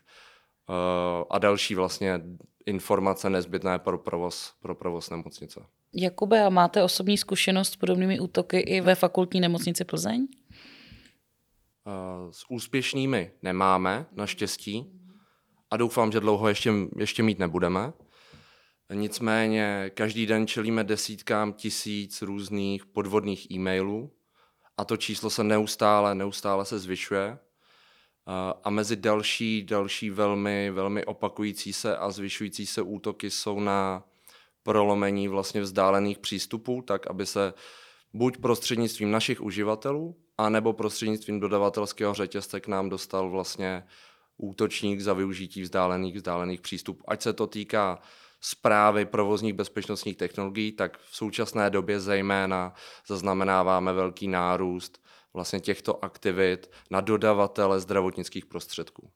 a 1.30 1.40
další 1.40 1.76
vlastně 1.76 2.22
informace 2.66 3.30
nezbytné 3.30 3.80
pro 3.80 3.98
provoz, 3.98 4.54
pro 4.62 4.76
provoz 4.76 5.10
nemocnice. 5.10 5.66
Jakube, 5.94 6.46
a 6.46 6.50
máte 6.50 6.84
osobní 6.84 7.18
zkušenost 7.18 7.72
s 7.72 7.76
podobnými 7.76 8.20
útoky 8.20 8.60
i 8.60 8.82
ve 8.82 8.96
fakultní 8.96 9.40
nemocnici 9.40 9.84
Plzeň? 9.84 10.28
S 12.32 12.44
úspěšnými 12.50 13.32
nemáme, 13.42 14.06
naštěstí. 14.12 15.02
A 15.72 15.78
doufám, 15.78 16.12
že 16.12 16.20
dlouho 16.20 16.48
ještě, 16.48 16.74
ještě 16.98 17.24
mít 17.24 17.40
nebudeme. 17.40 17.94
Nicméně 18.94 19.92
každý 19.94 20.26
den 20.26 20.48
čelíme 20.48 20.84
desítkám 20.84 21.54
tisíc 21.54 22.22
různých 22.22 22.86
podvodných 22.86 23.52
e-mailů 23.52 24.12
a 24.78 24.86
to 24.86 24.98
číslo 24.98 25.30
se 25.30 25.44
neustále, 25.44 26.16
neustále 26.16 26.66
se 26.66 26.80
zvyšuje. 26.80 27.38
A 28.64 28.70
mezi 28.70 28.96
další, 28.96 29.64
další 29.64 30.10
velmi, 30.10 30.72
velmi 30.72 31.06
opakující 31.06 31.74
se 31.74 31.98
a 31.98 32.12
zvyšující 32.12 32.66
se 32.66 32.82
útoky 32.82 33.32
jsou 33.32 33.60
na 33.60 34.04
prolomení 34.64 35.28
vlastně 35.28 35.62
vzdálených 35.62 36.18
přístupů, 36.20 36.82
tak 36.82 37.08
aby 37.08 37.26
se 37.26 37.54
buď 38.14 38.38
prostřednictvím 38.38 39.12
našich 39.12 39.42
uživatelů, 39.42 40.16
anebo 40.38 40.74
prostřednictvím 40.74 41.40
dodavatelského 41.40 42.14
řetězce 42.14 42.60
k 42.60 42.68
nám 42.68 42.90
dostal 42.90 43.30
vlastně 43.30 43.84
útočník 44.38 45.02
za 45.02 45.14
využití 45.14 45.62
vzdálených, 45.62 46.16
vzdálených 46.16 46.62
přístupů. 46.62 47.04
Ať 47.08 47.22
se 47.22 47.34
to 47.34 47.48
týká 47.48 48.00
zprávy 48.42 49.06
provozních 49.06 49.54
bezpečnostních 49.54 50.18
technologií, 50.18 50.72
tak 50.72 50.98
v 50.98 51.16
současné 51.16 51.70
době 51.70 52.00
zejména 52.00 52.74
zaznamenáváme 53.08 53.94
velký 53.94 54.28
nárůst 54.28 55.05
vlastně 55.36 55.60
těchto 55.60 56.06
aktivit 56.06 56.72
na 56.92 57.02
dodavatele 57.02 57.80
zdravotnických 57.80 58.46
prostředků. 58.46 59.10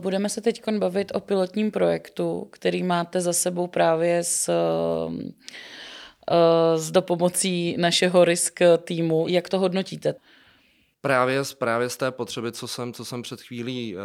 Budeme 0.00 0.28
se 0.28 0.40
teď 0.40 0.62
bavit 0.78 1.12
o 1.14 1.20
pilotním 1.20 1.70
projektu, 1.70 2.48
který 2.52 2.82
máte 2.82 3.20
za 3.20 3.32
sebou 3.32 3.66
právě 3.66 4.24
s, 4.24 4.48
eh, 4.48 4.52
s 6.78 6.90
dopomocí 6.90 7.76
našeho 7.78 8.24
risk 8.24 8.60
týmu. 8.84 9.28
Jak 9.28 9.48
to 9.48 9.58
hodnotíte? 9.58 10.14
Právě, 11.00 11.42
právě 11.58 11.88
z 11.88 11.96
té 11.96 12.10
potřeby, 12.10 12.52
co 12.52 12.68
jsem, 12.68 12.92
co 12.92 13.04
jsem 13.04 13.22
před 13.22 13.40
chvílí 13.40 13.96
uh, 13.96 14.00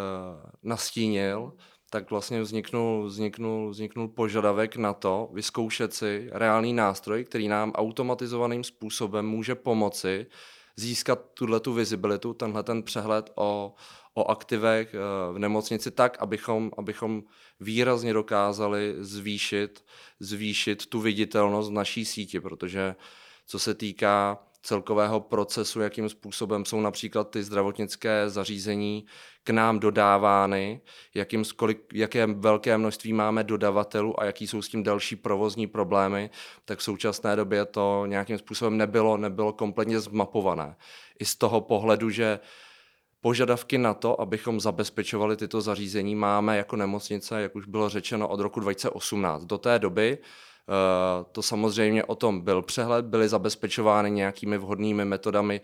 nastínil, 0.63 1.53
tak 1.89 2.11
vlastně 2.11 2.41
vzniknul, 2.41 3.05
vzniknul, 3.05 3.69
vzniknul 3.69 4.07
požadavek 4.07 4.75
na 4.75 4.93
to 4.93 5.29
vyzkoušet 5.33 5.93
si 5.93 6.29
reálný 6.31 6.73
nástroj, 6.73 7.23
který 7.23 7.47
nám 7.47 7.71
automatizovaným 7.71 8.63
způsobem 8.63 9.27
může 9.27 9.55
pomoci 9.55 10.25
získat 10.77 11.19
tuhle 11.33 11.59
tu 11.59 11.73
vizibilitu, 11.73 12.33
tenhle 12.33 12.63
ten 12.63 12.83
přehled 12.83 13.31
o, 13.35 13.75
o 14.13 14.31
aktivech 14.31 14.93
eh, 14.93 15.33
v 15.33 15.39
nemocnici 15.39 15.91
tak, 15.91 16.17
abychom, 16.19 16.71
abychom 16.77 17.23
výrazně 17.59 18.13
dokázali 18.13 18.95
zvýšit, 18.99 19.85
zvýšit 20.19 20.85
tu 20.85 20.99
viditelnost 20.99 21.69
v 21.69 21.73
naší 21.73 22.05
síti, 22.05 22.39
protože 22.39 22.95
co 23.47 23.59
se 23.59 23.73
týká 23.73 24.46
celkového 24.61 25.19
procesu, 25.19 25.81
jakým 25.81 26.09
způsobem 26.09 26.65
jsou 26.65 26.81
například 26.81 27.29
ty 27.29 27.43
zdravotnické 27.43 28.29
zařízení 28.29 29.05
k 29.43 29.49
nám 29.49 29.79
dodávány, 29.79 30.81
jakým, 31.15 31.43
kolik, 31.55 31.93
jaké 31.93 32.27
velké 32.27 32.77
množství 32.77 33.13
máme 33.13 33.43
dodavatelů 33.43 34.19
a 34.19 34.25
jaký 34.25 34.47
jsou 34.47 34.61
s 34.61 34.69
tím 34.69 34.83
další 34.83 35.15
provozní 35.15 35.67
problémy, 35.67 36.29
tak 36.65 36.79
v 36.79 36.83
současné 36.83 37.35
době 37.35 37.65
to 37.65 38.05
nějakým 38.05 38.37
způsobem 38.37 38.77
nebylo, 38.77 39.17
nebylo 39.17 39.53
kompletně 39.53 39.99
zmapované. 39.99 40.75
I 41.19 41.25
z 41.25 41.35
toho 41.35 41.61
pohledu, 41.61 42.09
že 42.09 42.39
Požadavky 43.21 43.77
na 43.77 43.93
to, 43.93 44.21
abychom 44.21 44.59
zabezpečovali 44.59 45.37
tyto 45.37 45.61
zařízení, 45.61 46.15
máme 46.15 46.57
jako 46.57 46.75
nemocnice, 46.75 47.41
jak 47.41 47.55
už 47.55 47.67
bylo 47.67 47.89
řečeno, 47.89 48.27
od 48.27 48.39
roku 48.39 48.59
2018. 48.59 49.45
Do 49.45 49.57
té 49.57 49.79
doby 49.79 50.17
to 51.31 51.41
samozřejmě 51.41 52.03
o 52.03 52.15
tom 52.15 52.41
byl 52.41 52.61
přehled, 52.61 53.05
byly 53.05 53.29
zabezpečovány 53.29 54.11
nějakými 54.11 54.57
vhodnými 54.57 55.05
metodami, 55.05 55.61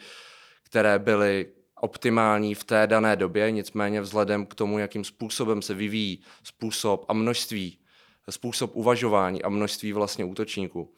které 0.64 1.00
byly 1.00 1.48
optimální 1.82 2.56
v 2.56 2.64
té 2.64 2.88
dané 2.88 3.16
době, 3.16 3.52
nicméně 3.52 4.02
vzhledem 4.02 4.46
k 4.46 4.56
tomu, 4.56 4.80
jakým 4.80 5.04
způsobem 5.04 5.62
se 5.62 5.74
vyvíjí 5.74 6.24
způsob 6.44 7.06
a 7.08 7.14
množství, 7.14 7.80
způsob 8.30 8.76
uvažování 8.76 9.44
a 9.44 9.50
množství 9.50 9.94
vlastně 9.94 10.26
útočníků, 10.26 10.94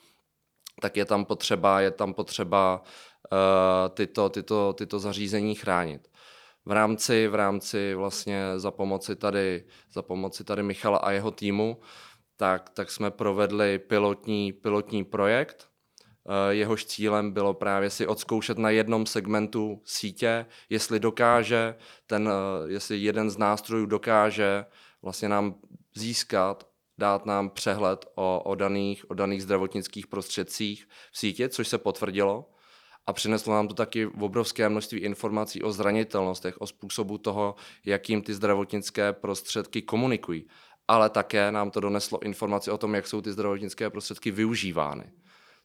tak 0.81 0.97
je 0.97 1.05
tam 1.05 1.25
potřeba, 1.25 1.81
je 1.81 1.91
tam 1.91 2.13
potřeba 2.13 2.81
uh, 2.81 3.95
tyto, 3.95 4.29
tyto, 4.29 4.73
tyto 4.73 4.99
zařízení 4.99 5.55
chránit. 5.55 6.07
V 6.65 6.71
rámci, 6.71 7.27
v 7.27 7.35
rámci 7.35 7.93
vlastně 7.93 8.43
za 8.55 8.71
pomoci 8.71 9.15
tady, 9.15 9.65
za 9.93 10.01
pomoci 10.01 10.43
tady 10.43 10.63
Michala 10.63 10.97
a 10.97 11.11
jeho 11.11 11.31
týmu, 11.31 11.77
tak, 12.37 12.69
tak 12.69 12.91
jsme 12.91 13.11
provedli 13.11 13.79
pilotní, 13.79 14.53
pilotní 14.53 15.03
projekt, 15.03 15.69
Eh, 16.29 16.53
jehož 16.53 16.85
cílem 16.85 17.31
bylo 17.31 17.53
právě 17.53 17.89
si 17.89 18.07
odzkoušet 18.07 18.57
na 18.57 18.69
jednom 18.69 19.05
segmentu 19.05 19.81
sítě, 19.85 20.45
jestli 20.69 20.99
dokáže 20.99 21.75
ten, 22.07 22.29
eh, 22.29 22.71
jestli 22.71 22.97
jeden 22.97 23.29
z 23.29 23.37
nástrojů 23.37 23.85
dokáže 23.85 24.65
vlastně 25.01 25.29
nám 25.29 25.55
získat, 25.95 26.67
dát 26.97 27.25
nám 27.25 27.49
přehled 27.49 28.05
o, 28.15 28.41
o, 28.45 28.55
daných, 28.55 29.11
o 29.11 29.13
daných 29.13 29.43
zdravotnických 29.43 30.07
prostředcích 30.07 30.87
v 31.11 31.17
sítě, 31.17 31.49
což 31.49 31.67
se 31.67 31.77
potvrdilo. 31.77 32.49
A 33.07 33.13
přineslo 33.13 33.53
nám 33.53 33.67
to 33.67 33.73
taky 33.73 34.05
obrovské 34.05 34.69
množství 34.69 34.99
informací 34.99 35.63
o 35.63 35.71
zranitelnostech, 35.71 36.61
o 36.61 36.67
způsobu 36.67 37.17
toho, 37.17 37.55
jakým 37.85 38.21
ty 38.21 38.33
zdravotnické 38.33 39.13
prostředky 39.13 39.81
komunikují. 39.81 40.47
Ale 40.87 41.09
také 41.09 41.51
nám 41.51 41.71
to 41.71 41.79
doneslo 41.79 42.23
informaci 42.23 42.71
o 42.71 42.77
tom, 42.77 42.95
jak 42.95 43.07
jsou 43.07 43.21
ty 43.21 43.31
zdravotnické 43.31 43.89
prostředky 43.89 44.31
využívány 44.31 45.11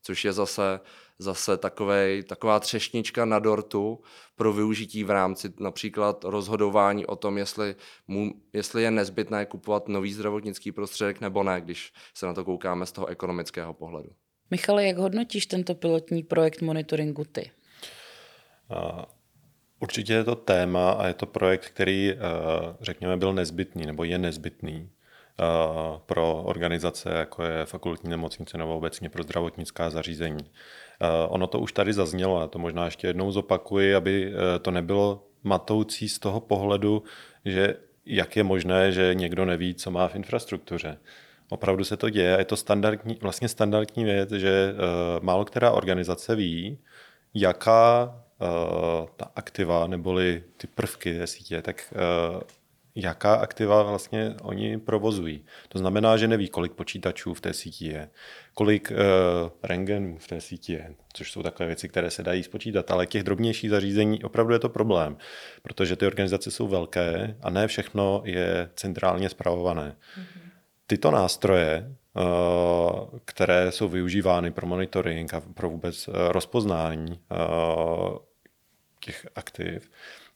což 0.02 0.24
je 0.24 0.32
zase, 0.32 0.80
zase 1.18 1.56
takovej, 1.56 2.22
taková 2.22 2.60
třešnička 2.60 3.24
na 3.24 3.38
dortu 3.38 4.00
pro 4.36 4.52
využití 4.52 5.04
v 5.04 5.10
rámci 5.10 5.52
například 5.60 6.24
rozhodování 6.24 7.06
o 7.06 7.16
tom, 7.16 7.38
jestli, 7.38 7.74
mu, 8.08 8.32
jestli 8.52 8.82
je 8.82 8.90
nezbytné 8.90 9.46
kupovat 9.46 9.88
nový 9.88 10.12
zdravotnický 10.12 10.72
prostředek 10.72 11.20
nebo 11.20 11.42
ne, 11.42 11.60
když 11.60 11.92
se 12.14 12.26
na 12.26 12.34
to 12.34 12.44
koukáme 12.44 12.86
z 12.86 12.92
toho 12.92 13.06
ekonomického 13.06 13.74
pohledu. 13.74 14.10
Michale, 14.50 14.86
jak 14.86 14.96
hodnotíš 14.96 15.46
tento 15.46 15.74
pilotní 15.74 16.22
projekt 16.22 16.62
monitoringu 16.62 17.24
ty? 17.24 17.50
Určitě 19.80 20.12
je 20.12 20.24
to 20.24 20.34
téma 20.34 20.90
a 20.90 21.06
je 21.06 21.14
to 21.14 21.26
projekt, 21.26 21.66
který, 21.66 22.14
řekněme, 22.80 23.16
byl 23.16 23.32
nezbytný 23.32 23.86
nebo 23.86 24.04
je 24.04 24.18
nezbytný 24.18 24.90
pro 26.06 26.42
organizace, 26.42 27.10
jako 27.10 27.42
je 27.42 27.64
fakultní 27.64 28.10
nemocnice 28.10 28.58
nebo 28.58 28.76
obecně 28.76 29.08
pro 29.08 29.22
zdravotnická 29.22 29.90
zařízení. 29.90 30.44
Eh, 31.00 31.26
ono 31.28 31.46
to 31.46 31.58
už 31.58 31.72
tady 31.72 31.92
zaznělo, 31.92 32.40
a 32.40 32.46
to 32.46 32.58
možná 32.58 32.84
ještě 32.84 33.06
jednou 33.06 33.32
zopakuji, 33.32 33.94
aby 33.94 34.32
eh, 34.32 34.58
to 34.58 34.70
nebylo 34.70 35.26
matoucí 35.42 36.08
z 36.08 36.18
toho 36.18 36.40
pohledu, 36.40 37.02
že 37.44 37.76
jak 38.06 38.36
je 38.36 38.44
možné, 38.44 38.92
že 38.92 39.14
někdo 39.14 39.44
neví, 39.44 39.74
co 39.74 39.90
má 39.90 40.08
v 40.08 40.14
infrastruktuře. 40.14 40.98
Opravdu 41.48 41.84
se 41.84 41.96
to 41.96 42.10
děje 42.10 42.36
a 42.36 42.38
je 42.38 42.44
to 42.44 42.56
standardní, 42.56 43.18
vlastně 43.22 43.48
standardní 43.48 44.04
věc, 44.04 44.30
že 44.30 44.74
uh, 44.74 45.24
málo 45.24 45.44
která 45.44 45.70
organizace 45.70 46.36
ví, 46.36 46.78
jaká 47.34 48.04
uh, 48.04 49.08
ta 49.16 49.30
aktiva 49.36 49.86
neboli 49.86 50.44
ty 50.56 50.66
prvky 50.66 51.18
té 51.18 51.26
sítě, 51.26 51.62
tak 51.62 51.94
uh, 52.34 52.40
jaká 53.00 53.34
aktiva 53.34 53.82
vlastně 53.82 54.34
oni 54.42 54.78
provozují. 54.78 55.44
To 55.68 55.78
znamená, 55.78 56.16
že 56.16 56.28
neví, 56.28 56.48
kolik 56.48 56.72
počítačů 56.72 57.34
v 57.34 57.40
té 57.40 57.52
síti 57.52 57.86
je, 57.86 58.10
kolik 58.54 58.90
uh, 58.90 58.96
rengenů 59.62 60.18
v 60.18 60.28
té 60.28 60.40
síti 60.40 60.72
je, 60.72 60.94
což 61.12 61.32
jsou 61.32 61.42
takové 61.42 61.66
věci, 61.66 61.88
které 61.88 62.10
se 62.10 62.22
dají 62.22 62.42
spočítat, 62.42 62.90
ale 62.90 63.06
těch 63.06 63.22
drobnějších 63.22 63.70
zařízení 63.70 64.24
opravdu 64.24 64.52
je 64.52 64.58
to 64.58 64.68
problém, 64.68 65.16
protože 65.62 65.96
ty 65.96 66.06
organizace 66.06 66.50
jsou 66.50 66.68
velké 66.68 67.36
a 67.42 67.50
ne 67.50 67.66
všechno 67.66 68.22
je 68.24 68.70
centrálně 68.76 69.28
zpravované. 69.28 69.96
Mm-hmm. 69.96 70.40
Tyto 70.86 71.10
nástroje, 71.10 71.94
uh, 72.14 73.18
které 73.24 73.72
jsou 73.72 73.88
využívány 73.88 74.50
pro 74.50 74.66
monitoring 74.66 75.34
a 75.34 75.42
pro 75.54 75.70
vůbec 75.70 76.08
uh, 76.08 76.14
rozpoznání 76.28 77.20
těch 79.04 79.26
aktiv, 79.36 79.90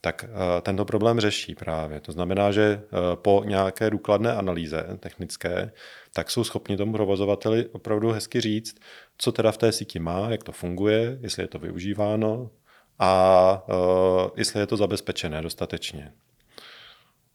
tak 0.04 0.24
eh, 0.24 0.60
tento 0.60 0.84
problém 0.84 1.20
řeší 1.20 1.54
právě. 1.54 2.00
To 2.00 2.12
znamená, 2.12 2.52
že 2.52 2.62
eh, 2.62 2.96
po 3.14 3.42
nějaké 3.46 3.90
důkladné 3.90 4.32
analýze 4.32 4.86
technické, 5.00 5.72
tak 6.12 6.30
jsou 6.30 6.44
schopni 6.44 6.76
tomu 6.76 6.92
provozovateli 6.92 7.66
opravdu 7.66 8.10
hezky 8.10 8.40
říct, 8.40 8.76
co 9.18 9.32
teda 9.32 9.52
v 9.52 9.58
té 9.58 9.72
síti 9.72 9.98
má, 9.98 10.30
jak 10.30 10.44
to 10.44 10.52
funguje, 10.52 11.18
jestli 11.20 11.42
je 11.42 11.48
to 11.48 11.58
využíváno 11.58 12.50
a 12.98 13.62
uh, 13.68 14.30
jestli 14.36 14.60
je 14.60 14.66
to 14.66 14.76
zabezpečené 14.76 15.42
dostatečně. 15.42 16.12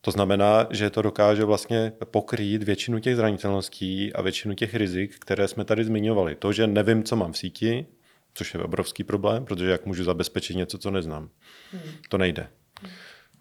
To 0.02 0.12
znamená, 0.12 0.68
že 0.70 0.90
to 0.90 1.02
dokáže 1.02 1.44
vlastně 1.46 1.94
pokrýt 2.06 2.64
většinu 2.64 3.00
těch 3.00 3.16
zranitelností 3.16 4.14
a 4.14 4.22
většinu 4.22 4.54
těch 4.54 4.76
rizik, 4.76 5.20
které 5.20 5.48
jsme 5.48 5.66
tady 5.66 5.84
zmiňovali. 5.84 6.36
To, 6.36 6.54
že 6.54 6.68
nevím, 6.68 7.04
co 7.04 7.16
mám 7.16 7.32
v 7.32 7.38
síti, 7.38 7.86
což 8.34 8.54
je 8.54 8.60
obrovský 8.60 9.04
problém, 9.04 9.46
protože 9.46 9.70
jak 9.70 9.86
můžu 9.86 10.04
zabezpečit 10.04 10.56
něco, 10.56 10.78
co 10.78 10.92
neznám. 10.92 11.30
Hmm. 11.72 11.82
To 12.10 12.18
nejde. 12.18 12.48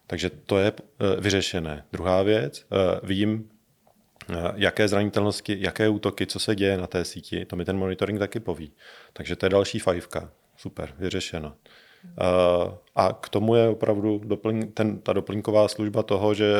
Takže 0.09 0.31
to 0.31 0.59
je 0.59 0.73
eh, 0.73 1.21
vyřešené. 1.21 1.85
Druhá 1.93 2.23
věc, 2.23 2.67
eh, 2.73 3.01
vím, 3.03 3.49
eh, 4.31 4.35
jaké 4.55 4.89
zranitelnosti, 4.89 5.57
jaké 5.61 5.89
útoky, 5.89 6.27
co 6.27 6.39
se 6.39 6.57
děje 6.57 6.79
na 6.79 6.87
té 6.87 7.05
síti, 7.05 7.45
to 7.45 7.57
mi 7.57 7.65
ten 7.65 7.77
monitoring 7.77 8.19
taky 8.19 8.41
poví. 8.41 8.73
Takže 9.13 9.37
to 9.37 9.47
je 9.47 9.51
další 9.51 9.79
fajfka. 9.79 10.31
Super, 10.57 10.95
vyřešeno. 10.99 11.55
A 12.95 13.13
k 13.13 13.29
tomu 13.29 13.55
je 13.55 13.69
opravdu 13.69 14.21
doplň, 14.25 14.73
ten, 14.73 14.99
ta 14.99 15.13
doplňková 15.13 15.69
služba 15.69 16.03
toho, 16.03 16.35
že 16.35 16.55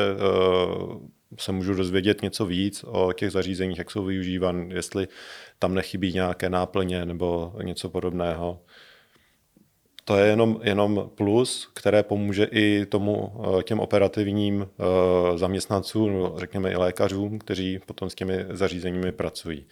se 1.37 1.51
můžu 1.51 1.73
dozvědět 1.73 2.21
něco 2.21 2.45
víc 2.45 2.85
o 2.87 3.13
těch 3.13 3.31
zařízeních, 3.31 3.77
jak 3.77 3.91
jsou 3.91 4.05
využívan, 4.05 4.71
jestli 4.71 5.07
tam 5.59 5.73
nechybí 5.73 6.13
nějaké 6.13 6.49
náplně 6.49 7.05
nebo 7.05 7.53
něco 7.63 7.89
podobného 7.89 8.61
to 10.09 10.17
je 10.17 10.27
jenom, 10.27 10.59
jenom 10.63 11.11
plus, 11.15 11.69
které 11.73 12.03
pomůže 12.03 12.43
i 12.43 12.85
tomu 12.85 13.33
eh, 13.59 13.63
těm 13.63 13.79
operativním 13.79 14.67
eh, 14.69 15.37
zaměstnancům, 15.37 16.33
řekněme 16.37 16.71
i 16.71 16.75
lékařům, 16.75 17.39
kteří 17.39 17.79
potom 17.85 18.09
s 18.09 18.15
těmi 18.15 18.45
zařízeními 18.49 19.11
pracují. 19.11 19.65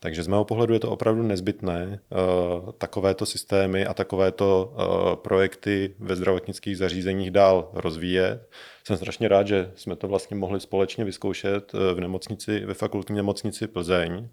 Takže 0.00 0.22
z 0.22 0.26
mého 0.26 0.44
pohledu 0.44 0.74
je 0.74 0.80
to 0.80 0.90
opravdu 0.90 1.22
nezbytné 1.22 2.00
uh, 2.10 2.72
takovéto 2.72 3.26
systémy 3.26 3.86
a 3.86 3.94
takovéto 3.94 4.74
projekty 5.22 5.94
ve 5.98 6.16
zdravotnických 6.16 6.78
zařízeních 6.78 7.30
dál 7.30 7.70
rozvíjet. 7.74 8.50
Jsem 8.84 8.96
strašně 8.96 9.28
rád, 9.28 9.46
že 9.46 9.72
jsme 9.74 9.96
to 9.96 10.08
vlastně 10.08 10.36
mohli 10.36 10.60
společně 10.60 11.04
vyzkoušet 11.04 11.72
v 11.72 12.00
nemocnici, 12.00 12.64
ve 12.66 12.74
fakultní 12.74 13.16
nemocnici 13.16 13.66
Plzeň, 13.66 14.28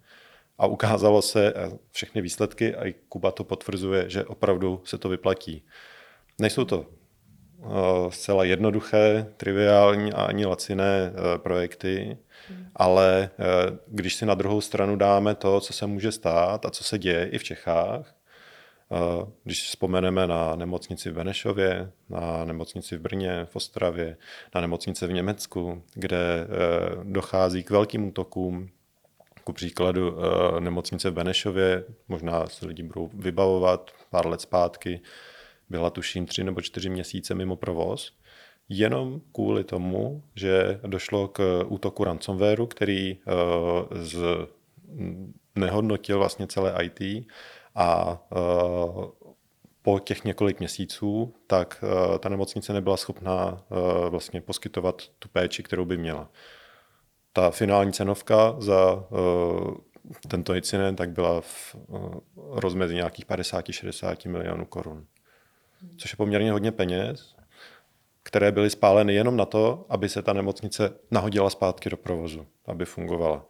a 0.57 0.67
ukázalo 0.67 1.21
se, 1.21 1.53
všechny 1.91 2.21
výsledky, 2.21 2.75
a 2.75 2.85
i 2.85 2.93
Kuba 2.93 3.31
to 3.31 3.43
potvrzuje, 3.43 4.09
že 4.09 4.25
opravdu 4.25 4.81
se 4.83 4.97
to 4.97 5.09
vyplatí. 5.09 5.65
Nejsou 6.39 6.65
to 6.65 6.79
uh, 6.79 8.09
zcela 8.09 8.43
jednoduché, 8.43 9.33
triviální 9.37 10.13
a 10.13 10.23
ani 10.23 10.45
laciné 10.45 11.11
uh, 11.11 11.41
projekty, 11.41 12.17
hmm. 12.49 12.67
ale 12.75 13.29
uh, 13.39 13.77
když 13.87 14.15
si 14.15 14.25
na 14.25 14.33
druhou 14.33 14.61
stranu 14.61 14.95
dáme 14.95 15.35
to, 15.35 15.59
co 15.59 15.73
se 15.73 15.87
může 15.87 16.11
stát 16.11 16.65
a 16.65 16.69
co 16.69 16.83
se 16.83 16.97
děje 16.97 17.29
i 17.29 17.37
v 17.37 17.43
Čechách, 17.43 18.15
když 19.43 19.63
vzpomeneme 19.63 20.27
na 20.27 20.55
nemocnici 20.55 21.11
v 21.11 21.13
Benešově, 21.13 21.91
na 22.09 22.45
nemocnici 22.45 22.97
v 22.97 23.01
Brně, 23.01 23.45
v 23.45 23.55
Ostravě, 23.55 24.17
na 24.55 24.61
nemocnice 24.61 25.07
v 25.07 25.13
Německu, 25.13 25.83
kde 25.93 26.47
dochází 27.03 27.63
k 27.63 27.69
velkým 27.69 28.07
útokům 28.07 28.69
ku 29.45 29.53
příkladu 29.53 30.17
eh, 30.17 30.61
nemocnice 30.61 31.09
v 31.09 31.13
Benešově, 31.13 31.83
možná 32.07 32.47
se 32.47 32.65
lidi 32.65 32.83
budou 32.83 33.09
vybavovat 33.13 33.91
pár 34.09 34.27
let 34.27 34.41
zpátky, 34.41 35.01
byla 35.69 35.89
tuším 35.89 36.25
tři 36.25 36.43
nebo 36.43 36.61
čtyři 36.61 36.89
měsíce 36.89 37.35
mimo 37.35 37.55
provoz, 37.55 38.11
jenom 38.69 39.21
kvůli 39.31 39.63
tomu, 39.63 40.23
že 40.35 40.79
došlo 40.87 41.27
k 41.27 41.63
útoku 41.67 42.03
ransomwareu, 42.03 42.65
který 42.65 43.17
eh, 43.17 43.31
z, 44.03 44.17
nehodnotil 45.55 46.17
vlastně 46.17 46.47
celé 46.47 46.75
IT 46.83 47.27
a 47.75 48.21
eh, 48.31 48.37
po 49.81 49.99
těch 49.99 50.23
několik 50.23 50.59
měsíců, 50.59 51.33
tak 51.47 51.83
ta 52.19 52.29
nemocnice 52.29 52.73
nebyla 52.73 52.97
schopná 52.97 53.63
vlastně 54.09 54.41
poskytovat 54.41 55.01
tu 55.19 55.29
péči, 55.29 55.63
kterou 55.63 55.85
by 55.85 55.97
měla 55.97 56.29
ta 57.35 57.51
finální 57.51 57.93
cenovka 57.93 58.55
za 58.59 58.93
uh, 58.95 59.73
tento 60.27 60.53
incident 60.53 60.97
tak 60.97 61.09
byla 61.09 61.41
v 61.41 61.75
uh, 61.87 62.13
rozmezí 62.35 62.95
nějakých 62.95 63.25
50-60 63.27 64.29
milionů 64.29 64.65
korun. 64.65 65.05
Což 65.97 66.11
je 66.11 66.17
poměrně 66.17 66.51
hodně 66.51 66.71
peněz, 66.71 67.35
které 68.23 68.51
byly 68.51 68.69
spáleny 68.69 69.13
jenom 69.13 69.37
na 69.37 69.45
to, 69.45 69.85
aby 69.89 70.09
se 70.09 70.21
ta 70.21 70.33
nemocnice 70.33 70.93
nahodila 71.11 71.49
zpátky 71.49 71.89
do 71.89 71.97
provozu, 71.97 72.47
aby 72.65 72.85
fungovala. 72.85 73.45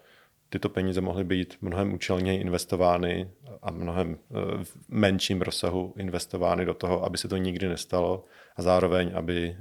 Tyto 0.50 0.69
peníze 0.69 1.02
mohly 1.02 1.24
být 1.24 1.58
mnohem 1.62 1.93
účelněji 1.93 2.41
investovány 2.41 3.32
a 3.62 3.71
mnohem 3.71 4.17
v 4.63 4.78
menším 4.89 5.41
rozsahu 5.41 5.93
investovány 5.98 6.65
do 6.65 6.74
toho, 6.74 7.06
aby 7.06 7.17
se 7.17 7.28
to 7.28 7.38
nikdy 7.38 7.69
nestalo 7.69 8.26
a 8.56 8.62
zároveň, 8.62 9.12
aby 9.15 9.58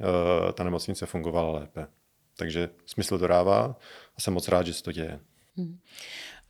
ta 0.55 0.65
nemocnice 0.65 1.07
fungovala 1.07 1.59
lépe. 1.59 1.87
Takže 2.37 2.69
smysl 2.87 3.19
to 3.19 3.27
dává 3.27 3.77
a 4.17 4.21
jsem 4.21 4.35
moc 4.35 4.49
rád, 4.49 4.67
že 4.67 4.75
se 4.75 4.83
to 4.83 4.93
děje. 4.93 5.21
Hmm. 5.57 5.79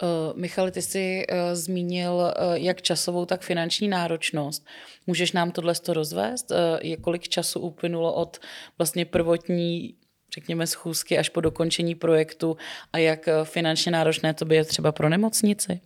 Uh, 0.03 0.39
Michal, 0.41 0.71
ty 0.71 0.83
jsi 0.83 1.27
uh, 1.33 1.37
zmínil 1.53 2.13
uh, 2.13 2.55
jak 2.55 2.83
časovou, 2.83 3.27
tak 3.27 3.43
finanční 3.43 3.89
náročnost. 3.89 4.67
Můžeš 5.07 5.33
nám 5.33 5.53
tohle 5.53 5.75
to 5.75 5.95
rozvést? 5.95 6.51
Uh, 6.51 6.95
kolik 7.01 7.29
času 7.29 7.61
uplynulo 7.61 8.15
od 8.15 8.39
vlastně 8.79 9.05
prvotní 9.05 9.95
řekněme, 10.35 10.67
schůzky 10.67 11.19
až 11.19 11.29
po 11.29 11.41
dokončení 11.41 11.95
projektu 11.95 12.57
a 12.93 12.99
jak 12.99 13.29
finančně 13.45 13.93
náročné 13.93 14.35
to 14.35 14.53
je 14.53 14.65
třeba 14.65 14.93
pro 14.93 15.09
nemocnici? 15.09 15.81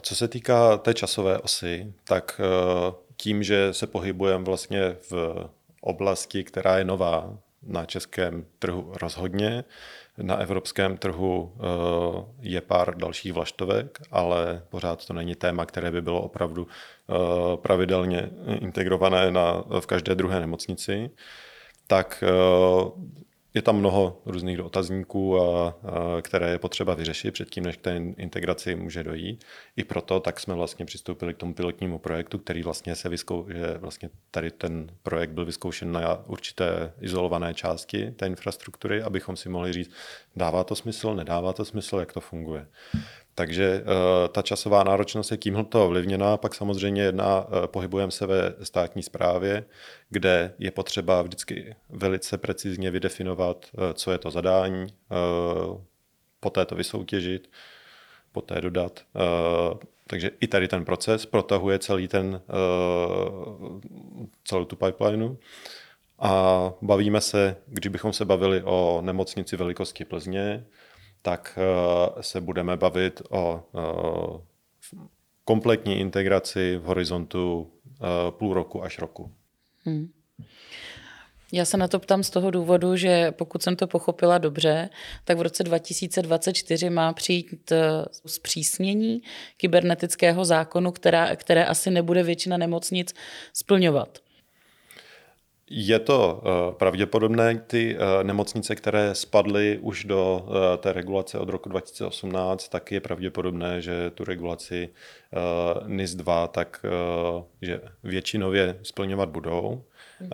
Co 0.00 0.14
se 0.14 0.28
týká 0.28 0.76
té 0.76 0.94
časové 0.94 1.38
osy, 1.38 1.94
tak 2.04 2.40
tím, 3.16 3.42
že 3.42 3.74
se 3.74 3.86
pohybujeme 3.86 4.44
vlastně 4.44 4.96
v 5.10 5.44
oblasti, 5.80 6.44
která 6.44 6.78
je 6.78 6.84
nová 6.84 7.38
na 7.62 7.84
českém 7.84 8.46
trhu 8.58 8.92
rozhodně, 9.02 9.64
na 10.18 10.36
evropském 10.36 10.96
trhu 10.96 11.52
eh, 11.56 11.62
je 12.40 12.60
pár 12.60 12.96
dalších 12.96 13.32
vlaštovek, 13.32 13.98
ale 14.10 14.62
pořád 14.68 15.06
to 15.06 15.12
není 15.12 15.34
téma, 15.34 15.66
které 15.66 15.90
by 15.90 16.02
bylo 16.02 16.22
opravdu 16.22 16.66
eh, 16.66 17.56
pravidelně 17.56 18.30
integrované 18.60 19.30
na, 19.30 19.64
v 19.80 19.86
každé 19.86 20.14
druhé 20.14 20.40
nemocnici. 20.40 21.10
Tak 21.86 22.24
eh, 22.26 22.28
je 23.54 23.62
tam 23.62 23.76
mnoho 23.76 24.22
různých 24.26 24.56
dotazníků, 24.56 25.40
a, 25.40 25.68
a, 25.68 25.74
které 26.22 26.50
je 26.50 26.58
potřeba 26.58 26.94
vyřešit 26.94 27.30
předtím, 27.30 27.64
než 27.64 27.76
k 27.76 27.80
té 27.80 27.96
integraci 27.96 28.74
může 28.74 29.04
dojít. 29.04 29.44
I 29.76 29.84
proto 29.84 30.20
tak 30.20 30.40
jsme 30.40 30.54
vlastně 30.54 30.84
přistoupili 30.84 31.34
k 31.34 31.36
tomu 31.36 31.54
pilotnímu 31.54 31.98
projektu, 31.98 32.38
který 32.38 32.62
vlastně 32.62 32.96
se 32.96 33.08
vyskou, 33.08 33.46
že 33.50 33.78
vlastně 33.78 34.10
tady 34.30 34.50
ten 34.50 34.90
projekt 35.02 35.30
byl 35.30 35.44
vyzkoušen 35.44 35.92
na 35.92 36.26
určité 36.26 36.92
izolované 37.00 37.54
části 37.54 38.10
té 38.10 38.26
infrastruktury, 38.26 39.02
abychom 39.02 39.36
si 39.36 39.48
mohli 39.48 39.72
říct, 39.72 39.90
dává 40.36 40.64
to 40.64 40.74
smysl, 40.74 41.14
nedává 41.14 41.52
to 41.52 41.64
smysl, 41.64 41.96
jak 41.96 42.12
to 42.12 42.20
funguje. 42.20 42.66
Takže 43.38 43.82
uh, 43.82 44.28
ta 44.28 44.42
časová 44.42 44.84
náročnost 44.84 45.30
je 45.30 45.36
tímhle 45.36 45.64
to 45.64 45.84
ovlivněná. 45.84 46.36
Pak 46.36 46.54
samozřejmě 46.54 47.02
jedna, 47.02 47.48
uh, 47.48 47.66
pohybujeme 47.66 48.12
se 48.12 48.26
ve 48.26 48.54
státní 48.62 49.02
správě, 49.02 49.64
kde 50.10 50.54
je 50.58 50.70
potřeba 50.70 51.22
vždycky 51.22 51.76
velice 51.88 52.38
precizně 52.38 52.90
vydefinovat, 52.90 53.66
uh, 53.72 53.92
co 53.92 54.12
je 54.12 54.18
to 54.18 54.30
zadání, 54.30 54.86
poté 56.40 56.66
to 56.66 56.74
vysoutěžit, 56.74 57.50
poté 58.32 58.60
dodat. 58.60 59.00
Takže 60.06 60.30
i 60.40 60.46
tady 60.46 60.68
ten 60.68 60.84
proces 60.84 61.26
protahuje 61.26 61.78
celý 61.78 62.08
ten, 62.08 62.40
celou 64.44 64.64
tu 64.64 64.76
pipeline. 64.76 65.36
A 66.18 66.72
bavíme 66.82 67.20
se, 67.20 67.56
když 67.66 67.88
bychom 67.88 68.12
se 68.12 68.24
bavili 68.24 68.62
o 68.64 69.00
nemocnici 69.04 69.56
velikosti 69.56 70.04
Plzně, 70.04 70.64
tak 71.28 71.58
eh, 71.58 72.22
se 72.22 72.40
budeme 72.40 72.76
bavit 72.76 73.22
o 73.30 73.62
eh, 73.74 74.40
kompletní 75.44 75.98
integraci 75.98 76.76
v 76.76 76.82
horizontu 76.82 77.70
eh, 77.82 78.30
půl 78.30 78.54
roku 78.54 78.84
až 78.84 78.98
roku. 78.98 79.32
Hmm. 79.84 80.08
Já 81.52 81.64
se 81.64 81.76
na 81.76 81.88
to 81.88 81.98
ptám 81.98 82.22
z 82.22 82.30
toho 82.30 82.50
důvodu, 82.50 82.96
že 82.96 83.32
pokud 83.32 83.62
jsem 83.62 83.76
to 83.76 83.86
pochopila 83.86 84.38
dobře, 84.38 84.88
tak 85.24 85.38
v 85.38 85.42
roce 85.42 85.64
2024 85.64 86.90
má 86.90 87.12
přijít 87.12 87.72
zpřísnění 88.26 89.22
kybernetického 89.56 90.44
zákonu, 90.44 90.92
která, 90.92 91.36
které 91.36 91.64
asi 91.64 91.90
nebude 91.90 92.22
většina 92.22 92.56
nemocnic 92.56 93.14
splňovat. 93.52 94.18
Je 95.70 95.98
to 95.98 96.42
uh, 96.42 96.74
pravděpodobné, 96.74 97.58
ty 97.66 97.96
uh, 97.96 98.00
nemocnice, 98.22 98.74
které 98.74 99.14
spadly 99.14 99.78
už 99.82 100.04
do 100.04 100.46
uh, 100.46 100.54
té 100.76 100.92
regulace 100.92 101.38
od 101.38 101.48
roku 101.48 101.68
2018, 101.68 102.68
tak 102.68 102.92
je 102.92 103.00
pravděpodobné, 103.00 103.80
že 103.80 104.10
tu 104.10 104.24
regulaci 104.24 104.88
NIS 105.86 106.14
2 106.14 106.48
tak, 106.48 106.86
že 107.62 107.80
většinově 108.04 108.78
splňovat 108.82 109.28
budou. 109.28 109.84
Mhm. 110.20 110.30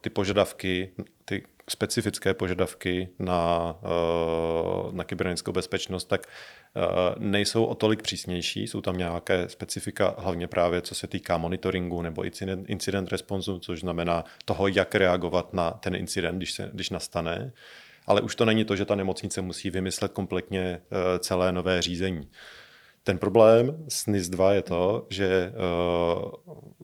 Ty 0.00 0.10
požadavky, 0.10 0.90
ty 1.24 1.42
specifické 1.70 2.34
požadavky 2.34 3.08
na, 3.18 3.74
na 4.92 5.04
kybernetickou 5.04 5.52
bezpečnost, 5.52 6.04
tak 6.04 6.26
Eh, 6.76 7.14
nejsou 7.18 7.64
o 7.64 7.74
tolik 7.74 8.02
přísnější, 8.02 8.66
jsou 8.66 8.80
tam 8.80 8.98
nějaké 8.98 9.48
specifika, 9.48 10.14
hlavně 10.18 10.46
právě 10.46 10.82
co 10.82 10.94
se 10.94 11.06
týká 11.06 11.38
monitoringu 11.38 12.02
nebo 12.02 12.22
incident, 12.22 12.70
incident 12.70 13.08
responsu, 13.08 13.58
což 13.58 13.80
znamená 13.80 14.24
toho, 14.44 14.68
jak 14.68 14.94
reagovat 14.94 15.54
na 15.54 15.70
ten 15.70 15.94
incident, 15.94 16.36
když, 16.36 16.52
se, 16.52 16.70
když 16.72 16.90
nastane. 16.90 17.52
Ale 18.06 18.20
už 18.20 18.34
to 18.34 18.44
není 18.44 18.64
to, 18.64 18.76
že 18.76 18.84
ta 18.84 18.94
nemocnice 18.94 19.42
musí 19.42 19.70
vymyslet 19.70 20.12
kompletně 20.12 20.60
eh, 20.60 21.18
celé 21.18 21.52
nové 21.52 21.82
řízení. 21.82 22.28
Ten 23.02 23.18
problém 23.18 23.84
s 23.88 24.06
NIS 24.06 24.28
2 24.28 24.52
je 24.52 24.62
to, 24.62 25.06
že 25.10 25.26
eh, 25.26 25.52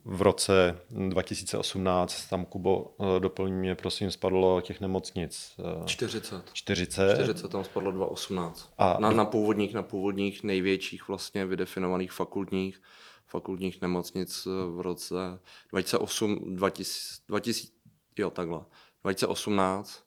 v 0.05 0.23
roce 0.23 0.81
2018 0.91 2.29
tam, 2.29 2.45
Kubo, 2.45 2.95
eh, 3.01 3.21
doplní 3.21 3.53
mě, 3.53 3.75
prosím, 3.75 4.11
spadlo 4.11 4.61
těch 4.61 4.81
nemocnic. 4.81 5.57
40. 5.87 6.45
40. 6.53 7.15
40 7.15 7.49
tam 7.49 7.65
spadlo 7.65 7.91
2018. 7.91 8.73
A 8.79 8.97
na, 9.01 9.11
na, 9.11 9.25
původních, 9.25 9.75
na 9.75 9.83
původních 9.83 10.43
největších 10.43 11.09
vlastně 11.09 11.47
vydefinovaných 11.47 12.13
fakultních, 12.13 12.83
fakultních 13.27 13.83
nemocnic 13.83 14.47
eh, 14.47 14.51
v 14.77 14.81
roce 14.81 15.39
2008, 15.71 16.57
2000, 16.57 17.23
2000 17.29 17.73
jo 18.19 18.31
takhle, 18.31 18.61
2018 19.03 20.03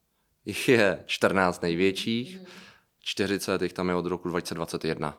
jich 0.45 0.69
je 0.69 1.03
14 1.05 1.61
největších, 1.61 2.39
40 2.99 3.61
jich 3.61 3.73
tam 3.73 3.89
je 3.89 3.95
od 3.95 4.05
roku 4.05 4.29
2021 4.29 5.17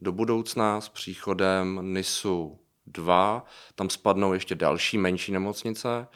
do 0.00 0.12
budoucna 0.12 0.80
s 0.80 0.88
příchodem 0.88 1.80
NISu 1.94 2.58
2 2.86 3.44
tam 3.74 3.90
spadnou 3.90 4.32
ještě 4.32 4.54
další 4.54 4.98
menší 4.98 5.32
nemocnice, 5.32 6.08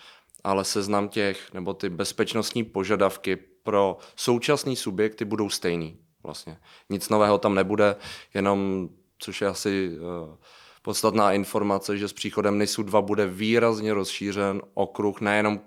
ale 0.44 0.64
seznam 0.64 1.08
těch, 1.08 1.54
nebo 1.54 1.74
ty 1.74 1.88
bezpečnostní 1.88 2.64
požadavky 2.64 3.36
pro 3.36 3.96
současný 4.16 4.76
subjekty 4.76 5.24
budou 5.24 5.50
stejný 5.50 5.98
vlastně. 6.22 6.58
Nic 6.90 7.08
nového 7.08 7.38
tam 7.38 7.54
nebude, 7.54 7.96
jenom, 8.34 8.88
což 9.18 9.40
je 9.40 9.48
asi 9.48 9.90
uh, 9.90 10.36
podstatná 10.82 11.32
informace, 11.32 11.98
že 11.98 12.08
s 12.08 12.12
příchodem 12.12 12.58
NISu 12.58 12.82
2 12.82 13.02
bude 13.02 13.26
výrazně 13.26 13.94
rozšířen 13.94 14.62
okruh 14.74 15.20
nejenom 15.20 15.60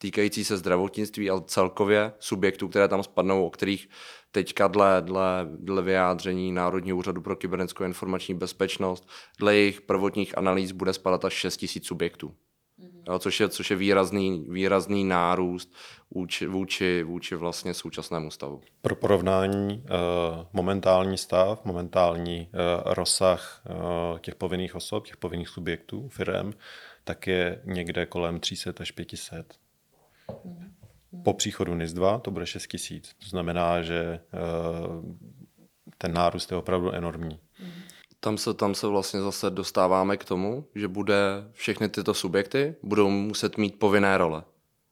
týkající 0.00 0.44
se 0.44 0.56
zdravotnictví, 0.56 1.30
ale 1.30 1.42
celkově 1.46 2.12
subjektů, 2.18 2.68
které 2.68 2.88
tam 2.88 3.02
spadnou, 3.02 3.46
o 3.46 3.50
kterých 3.50 3.88
teďka 4.32 4.68
dle, 4.68 4.96
dle, 5.00 5.48
dle 5.58 5.82
vyjádření 5.82 6.52
Národního 6.52 6.96
úřadu 6.98 7.20
pro 7.20 7.36
kybernetickou 7.36 7.84
informační 7.84 8.34
bezpečnost, 8.34 9.08
dle 9.38 9.56
jejich 9.56 9.80
prvotních 9.80 10.38
analýz 10.38 10.72
bude 10.72 10.92
spadat 10.92 11.24
až 11.24 11.32
6 11.32 11.62
000 11.62 11.70
subjektů. 11.82 12.34
Mhm. 12.78 13.02
Jo, 13.08 13.18
což, 13.18 13.40
je, 13.40 13.48
což 13.48 13.70
je 13.70 13.76
výrazný, 13.76 14.46
výrazný 14.48 15.04
nárůst 15.04 15.74
vůči, 16.10 16.46
vůči, 16.46 17.02
vůči 17.02 17.34
vlastně 17.34 17.74
současnému 17.74 18.30
stavu. 18.30 18.60
Pro 18.82 18.96
porovnání 18.96 19.84
eh, 19.86 20.46
momentální 20.52 21.18
stav, 21.18 21.64
momentální 21.64 22.48
eh, 22.52 22.56
rozsah 22.84 23.62
eh, 23.66 24.18
těch 24.18 24.34
povinných 24.34 24.74
osob, 24.74 25.06
těch 25.06 25.16
povinných 25.16 25.48
subjektů, 25.48 26.08
firm, 26.08 26.52
tak 27.04 27.26
je 27.26 27.62
někde 27.64 28.06
kolem 28.06 28.40
300 28.40 28.72
až 28.80 28.90
500. 28.90 29.59
Mm. 30.44 31.22
Po 31.24 31.34
příchodu 31.34 31.74
NIS 31.74 31.92
2 31.92 32.18
to 32.18 32.30
bude 32.30 32.46
6 32.46 32.66
tisíc. 32.66 33.14
To 33.22 33.28
znamená, 33.28 33.82
že 33.82 34.00
eh, 34.00 34.38
ten 35.98 36.12
nárůst 36.12 36.50
je 36.50 36.56
opravdu 36.56 36.92
enormní. 36.92 37.40
Tam 38.20 38.38
se, 38.38 38.54
tam 38.54 38.74
se 38.74 38.86
vlastně 38.86 39.20
zase 39.20 39.50
dostáváme 39.50 40.16
k 40.16 40.24
tomu, 40.24 40.66
že 40.74 40.88
bude 40.88 41.16
všechny 41.52 41.88
tyto 41.88 42.14
subjekty 42.14 42.74
budou 42.82 43.10
muset 43.10 43.58
mít 43.58 43.78
povinné 43.78 44.18
role. 44.18 44.42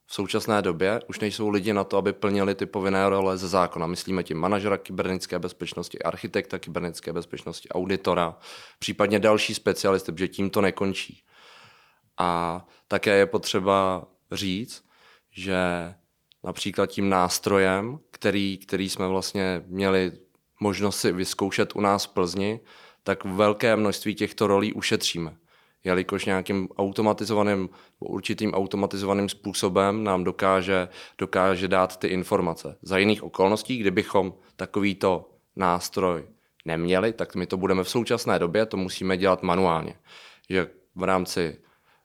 V 0.05 0.13
současné 0.13 0.61
době 0.61 1.01
už 1.07 1.19
nejsou 1.19 1.49
lidi 1.49 1.73
na 1.73 1.83
to, 1.83 1.97
aby 1.97 2.13
plnili 2.13 2.55
ty 2.55 2.65
povinné 2.65 3.09
role 3.09 3.37
ze 3.37 3.47
zákona. 3.47 3.87
Myslíme 3.87 4.23
tím 4.23 4.37
manažera 4.37 4.77
kybernetické 4.77 5.39
bezpečnosti, 5.39 5.99
architekta 5.99 6.59
kybernetické 6.59 7.13
bezpečnosti, 7.13 7.69
auditora, 7.69 8.37
případně 8.79 9.19
další 9.19 9.53
specialisty, 9.53 10.11
protože 10.11 10.27
tím 10.27 10.49
to 10.49 10.61
nekončí. 10.61 11.23
A 12.17 12.65
také 12.87 13.15
je 13.17 13.25
potřeba 13.25 14.07
říct, 14.31 14.88
že 15.31 15.57
například 16.43 16.85
tím 16.85 17.09
nástrojem, 17.09 17.99
který, 18.11 18.57
který 18.57 18.89
jsme 18.89 19.07
vlastně 19.07 19.63
měli 19.67 20.11
možnost 20.59 20.99
si 20.99 21.11
vyzkoušet 21.11 21.75
u 21.75 21.81
nás 21.81 22.05
v 22.05 22.09
Plzni, 22.09 22.59
tak 23.03 23.25
velké 23.25 23.75
množství 23.75 24.15
těchto 24.15 24.47
rolí 24.47 24.73
ušetříme. 24.73 25.37
Jelikož 25.83 26.25
nějakým 26.25 26.69
automatizovaným, 26.77 27.69
určitým 27.99 28.53
automatizovaným 28.53 29.29
způsobem 29.29 30.03
nám 30.03 30.23
dokáže, 30.23 30.87
dokáže 31.17 31.67
dát 31.67 31.97
ty 31.97 32.07
informace. 32.07 32.77
Za 32.81 32.97
jiných 32.97 33.23
okolností, 33.23 33.77
kdybychom 33.77 34.33
takovýto 34.55 35.29
nástroj 35.55 36.27
neměli, 36.65 37.13
tak 37.13 37.35
my 37.35 37.45
to 37.45 37.57
budeme 37.57 37.83
v 37.83 37.89
současné 37.89 38.39
době, 38.39 38.65
to 38.65 38.77
musíme 38.77 39.17
dělat 39.17 39.43
manuálně. 39.43 39.95
Že 40.49 40.69
v 40.95 41.03
rámci 41.03 41.57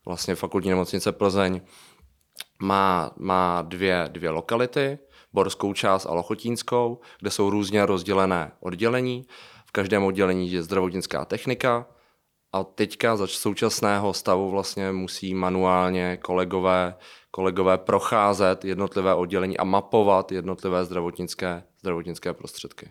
vlastně 0.07 0.35
fakultní 0.35 0.71
nemocnice 0.71 1.13
Plzeň 1.13 1.61
má, 2.65 3.13
má 3.17 3.63
dvě, 3.63 4.09
dvě 4.13 4.31
lokality, 4.31 4.99
Borskou 5.33 5.73
část 5.73 6.07
a 6.07 6.15
Lochotínskou, 6.15 7.01
kde 7.21 7.31
jsou 7.31 7.51
různě 7.51 7.87
rozdělené 7.87 8.53
oddělení. 8.61 9.27
V 9.67 9.73
každém 9.73 10.05
oddělení 10.05 10.53
je 10.53 10.63
zdravotnická 10.63 11.25
technika 11.25 11.87
a 12.53 12.65
teďka 12.65 13.17
za 13.17 13.27
současného 13.27 14.15
stavu 14.15 14.51
vlastně 14.51 14.93
musí 14.93 15.35
manuálně 15.35 16.17
kolegové, 16.17 16.95
kolegové 17.31 17.79
procházet 17.79 18.65
jednotlivé 18.65 19.15
oddělení 19.15 19.59
a 19.59 19.65
mapovat 19.65 20.33
jednotlivé 20.33 20.85
zdravotnické, 20.85 21.63
zdravotnické 21.81 22.33
prostředky. 22.33 22.91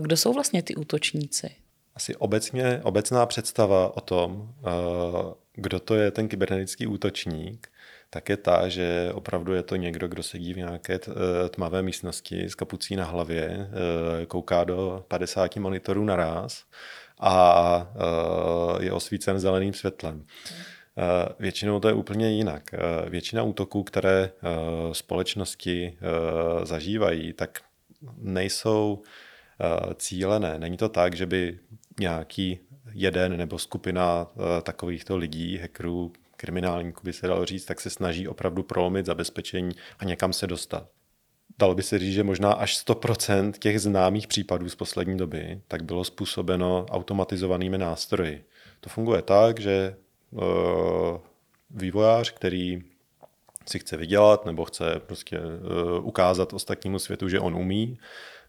Kdo 0.00 0.16
jsou 0.16 0.32
vlastně 0.32 0.62
ty 0.62 0.74
útočníci? 0.76 1.50
Asi 1.94 2.16
obecně, 2.16 2.80
obecná 2.84 3.26
představa 3.26 3.96
o 3.96 4.00
tom, 4.00 4.54
eh, 4.58 5.34
kdo 5.54 5.80
to 5.80 5.94
je 5.94 6.10
ten 6.10 6.28
kybernetický 6.28 6.86
útočník, 6.86 7.68
tak 8.10 8.28
je 8.28 8.36
ta, 8.36 8.68
že 8.68 9.10
opravdu 9.14 9.52
je 9.54 9.62
to 9.62 9.76
někdo, 9.76 10.08
kdo 10.08 10.22
sedí 10.22 10.54
v 10.54 10.56
nějaké 10.56 10.94
eh, 10.94 11.48
tmavé 11.48 11.82
místnosti 11.82 12.44
s 12.44 12.54
kapucí 12.54 12.96
na 12.96 13.04
hlavě, 13.04 13.48
eh, 14.22 14.26
kouká 14.26 14.64
do 14.64 15.04
50 15.08 15.56
monitorů 15.56 16.04
naraz 16.04 16.64
a 17.20 17.92
je 18.80 18.92
osvícen 18.92 19.38
zeleným 19.38 19.72
světlem. 19.72 20.24
Většinou 21.38 21.80
to 21.80 21.88
je 21.88 21.94
úplně 21.94 22.30
jinak. 22.30 22.70
Většina 23.08 23.42
útoků, 23.42 23.82
které 23.82 24.30
společnosti 24.92 25.98
zažívají, 26.62 27.32
tak 27.32 27.58
nejsou 28.16 29.02
cílené. 29.96 30.58
Není 30.58 30.76
to 30.76 30.88
tak, 30.88 31.16
že 31.16 31.26
by 31.26 31.58
nějaký 32.00 32.58
jeden 32.96 33.36
nebo 33.36 33.58
skupina 33.58 34.26
eh, 34.30 34.62
takovýchto 34.62 35.16
lidí, 35.16 35.58
hackerů, 35.58 36.12
kriminálníků 36.36 37.00
by 37.04 37.12
se 37.12 37.26
dalo 37.26 37.44
říct, 37.44 37.64
tak 37.64 37.80
se 37.80 37.90
snaží 37.90 38.28
opravdu 38.28 38.62
prolomit 38.62 39.06
zabezpečení 39.06 39.76
a 39.98 40.04
někam 40.04 40.32
se 40.32 40.46
dostat. 40.46 40.88
Dalo 41.58 41.74
by 41.74 41.82
se 41.82 41.98
říct, 41.98 42.14
že 42.14 42.22
možná 42.22 42.52
až 42.52 42.86
100% 42.86 43.52
těch 43.52 43.80
známých 43.80 44.26
případů 44.26 44.68
z 44.68 44.74
poslední 44.74 45.16
doby 45.16 45.60
tak 45.68 45.82
bylo 45.82 46.04
způsobeno 46.04 46.86
automatizovanými 46.90 47.78
nástroji. 47.78 48.44
To 48.80 48.90
funguje 48.90 49.22
tak, 49.22 49.60
že 49.60 49.96
uh, 50.30 50.40
vývojář, 51.70 52.30
který 52.30 52.82
si 53.66 53.78
chce 53.78 53.96
vydělat 53.96 54.46
nebo 54.46 54.64
chce 54.64 55.00
prostě 55.06 55.38
uh, 55.38 56.06
ukázat 56.06 56.52
ostatnímu 56.52 56.98
světu, 56.98 57.28
že 57.28 57.40
on 57.40 57.54
umí, 57.54 57.98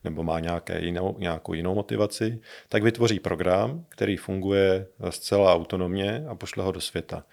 nebo 0.04 0.24
má 0.24 0.40
nějaké 0.40 0.86
jinou, 0.86 1.16
nějakou 1.20 1.54
jinou 1.54 1.76
motivaci, 1.76 2.42
tak 2.70 2.84
vytvoří 2.84 3.20
program, 3.20 3.86
který 3.90 4.18
funguje 4.18 4.88
zcela 5.10 5.54
autonomně 5.54 6.26
a 6.30 6.36
pošle 6.36 6.64
ho 6.64 6.72
do 6.72 6.82
světa. 6.82 7.24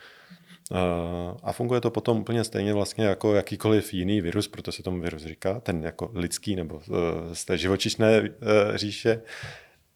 A 1.42 1.52
funguje 1.52 1.80
to 1.80 1.90
potom 1.90 2.18
úplně 2.18 2.44
stejně 2.44 2.74
vlastně 2.74 3.04
jako 3.04 3.34
jakýkoliv 3.34 3.94
jiný 3.94 4.20
virus, 4.20 4.48
proto 4.48 4.72
se 4.72 4.82
tomu 4.82 5.00
virus 5.00 5.22
říká, 5.22 5.60
ten 5.60 5.82
jako 5.84 6.10
lidský 6.14 6.56
nebo 6.56 6.80
e, 6.80 7.34
z 7.34 7.44
té 7.44 7.58
živočišné 7.58 8.16
e, 8.16 8.30
říše, 8.74 9.22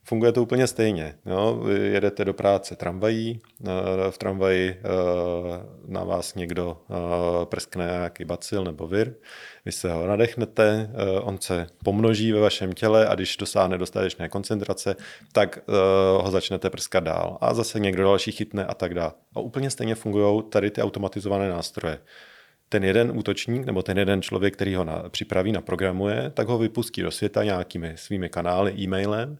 Funguje 0.08 0.32
to 0.32 0.42
úplně 0.42 0.66
stejně. 0.66 1.14
Jo? 1.26 1.60
Vy 1.64 1.74
jedete 1.74 2.24
do 2.24 2.34
práce 2.34 2.76
tramvají, 2.76 3.40
eh, 3.60 4.10
v 4.10 4.18
tramvaji 4.18 4.70
eh, 4.70 4.82
na 5.86 6.04
vás 6.04 6.34
někdo 6.34 6.76
eh, 6.90 7.46
prskne 7.46 7.84
nějaký 7.84 8.24
bacil 8.24 8.64
nebo 8.64 8.86
vir, 8.86 9.14
vy 9.64 9.72
se 9.72 9.92
ho 9.92 10.06
nadechnete, 10.06 10.90
on 11.22 11.38
se 11.40 11.66
pomnoží 11.84 12.32
ve 12.32 12.40
vašem 12.40 12.72
těle 12.72 13.08
a 13.08 13.14
když 13.14 13.36
dosáhne 13.36 13.78
dostatečné 13.78 14.28
koncentrace, 14.28 14.96
tak 15.32 15.58
ho 16.20 16.30
začnete 16.30 16.70
prskat 16.70 17.04
dál 17.04 17.38
a 17.40 17.54
zase 17.54 17.80
někdo 17.80 18.02
další 18.02 18.32
chytne 18.32 18.66
a 18.66 18.74
tak 18.74 18.94
dále. 18.94 19.12
A 19.34 19.40
úplně 19.40 19.70
stejně 19.70 19.94
fungují 19.94 20.42
tady 20.50 20.70
ty 20.70 20.82
automatizované 20.82 21.48
nástroje 21.48 21.98
ten 22.68 22.84
jeden 22.84 23.18
útočník 23.18 23.66
nebo 23.66 23.82
ten 23.82 23.98
jeden 23.98 24.22
člověk, 24.22 24.54
který 24.54 24.74
ho 24.74 24.84
na, 24.84 25.02
připraví, 25.08 25.52
naprogramuje, 25.52 26.30
tak 26.34 26.48
ho 26.48 26.58
vypustí 26.58 27.02
do 27.02 27.10
světa 27.10 27.44
nějakými 27.44 27.92
svými 27.96 28.28
kanály, 28.28 28.74
e-mailem 28.78 29.38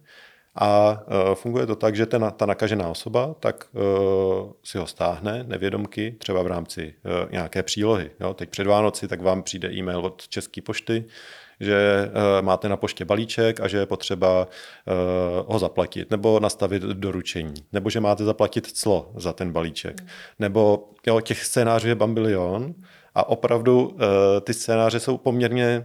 a 0.55 1.01
e, 1.33 1.35
funguje 1.35 1.67
to 1.67 1.77
tak, 1.77 1.97
že 1.97 2.07
ten, 2.07 2.33
ta 2.37 2.47
nakažená 2.47 2.89
osoba 2.89 3.35
tak 3.41 3.69
uh, 3.73 4.53
si 4.65 4.79
ho 4.79 4.87
stáhne 4.87 5.45
nevědomky, 5.49 6.17
třeba 6.19 6.43
v 6.43 6.47
rámci 6.47 6.95
uh, 7.05 7.33
nějaké 7.33 7.63
přílohy. 7.63 8.11
Jo? 8.21 8.35
Teď 8.35 8.51
před 8.51 8.67
Vánoci 8.67 9.09
tak 9.09 9.23
vám 9.23 9.43
přijde 9.43 9.73
e-mail 9.73 10.01
od 10.01 10.29
České 10.29 10.63
pošty, 10.63 11.05
že 11.61 12.11
máte 12.41 12.69
na 12.69 12.77
poště 12.77 13.05
balíček 13.05 13.61
a 13.61 13.69
že 13.69 13.79
je 13.79 13.87
potřeba 13.87 14.49
ho 15.47 15.59
zaplatit, 15.59 16.11
nebo 16.11 16.41
nastavit 16.41 16.83
doručení, 16.83 17.55
nebo 17.73 17.91
že 17.91 18.01
máte 18.01 18.25
zaplatit 18.25 18.67
clo 18.67 19.13
za 19.17 19.33
ten 19.33 19.53
balíček. 19.53 20.01
Mm. 20.01 20.09
Nebo 20.39 20.89
jo, 21.07 21.21
těch 21.21 21.45
scénářů 21.45 21.89
je 21.89 21.95
bambilion 21.95 22.75
a 23.15 23.29
opravdu 23.29 23.97
ty 24.41 24.55
scénáře 24.55 25.01
jsou 25.01 25.19
poměrně 25.19 25.85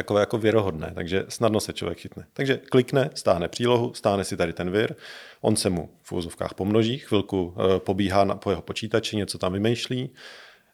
takové 0.00 0.20
jako 0.20 0.38
věrohodné, 0.38 0.92
takže 0.94 1.24
snadno 1.28 1.60
se 1.60 1.72
člověk 1.72 1.98
chytne. 1.98 2.26
Takže 2.32 2.56
klikne, 2.56 3.10
stáhne 3.14 3.48
přílohu, 3.48 3.94
stáhne 3.94 4.24
si 4.24 4.36
tady 4.36 4.52
ten 4.52 4.70
vir, 4.70 4.94
on 5.40 5.56
se 5.56 5.70
mu 5.70 5.90
v 6.02 6.12
úzovkách 6.12 6.54
pomnoží, 6.54 6.98
chvilku 6.98 7.54
eh, 7.54 7.80
pobíhá 7.80 8.24
na, 8.24 8.34
po 8.34 8.50
jeho 8.50 8.62
počítači, 8.62 9.16
něco 9.16 9.38
tam 9.38 9.52
vymýšlí, 9.52 10.10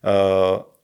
eh, 0.04 0.76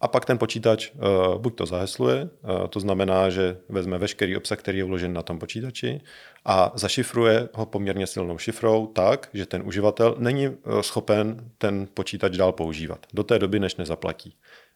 a 0.00 0.08
pak 0.08 0.24
ten 0.24 0.38
počítač 0.38 0.90
uh, 0.90 1.36
buď 1.36 1.56
to 1.56 1.66
zahesluje, 1.66 2.24
uh, 2.24 2.66
to 2.68 2.80
znamená, 2.80 3.30
že 3.30 3.56
vezme 3.68 3.98
veškerý 3.98 4.36
obsah, 4.36 4.58
který 4.58 4.78
je 4.78 4.84
vložen 4.84 5.12
na 5.12 5.22
tom 5.22 5.38
počítači 5.38 6.00
a 6.44 6.72
zašifruje 6.74 7.48
ho 7.54 7.66
poměrně 7.66 8.06
silnou 8.06 8.38
šifrou 8.38 8.86
tak, 8.86 9.28
že 9.32 9.46
ten 9.46 9.62
uživatel 9.64 10.16
není 10.18 10.48
uh, 10.48 10.80
schopen 10.80 11.50
ten 11.58 11.88
počítač 11.94 12.36
dál 12.36 12.52
používat 12.52 13.06
do 13.12 13.22
té 13.22 13.38
doby, 13.38 13.60
než 13.60 13.76
nezaplatí. 13.76 14.34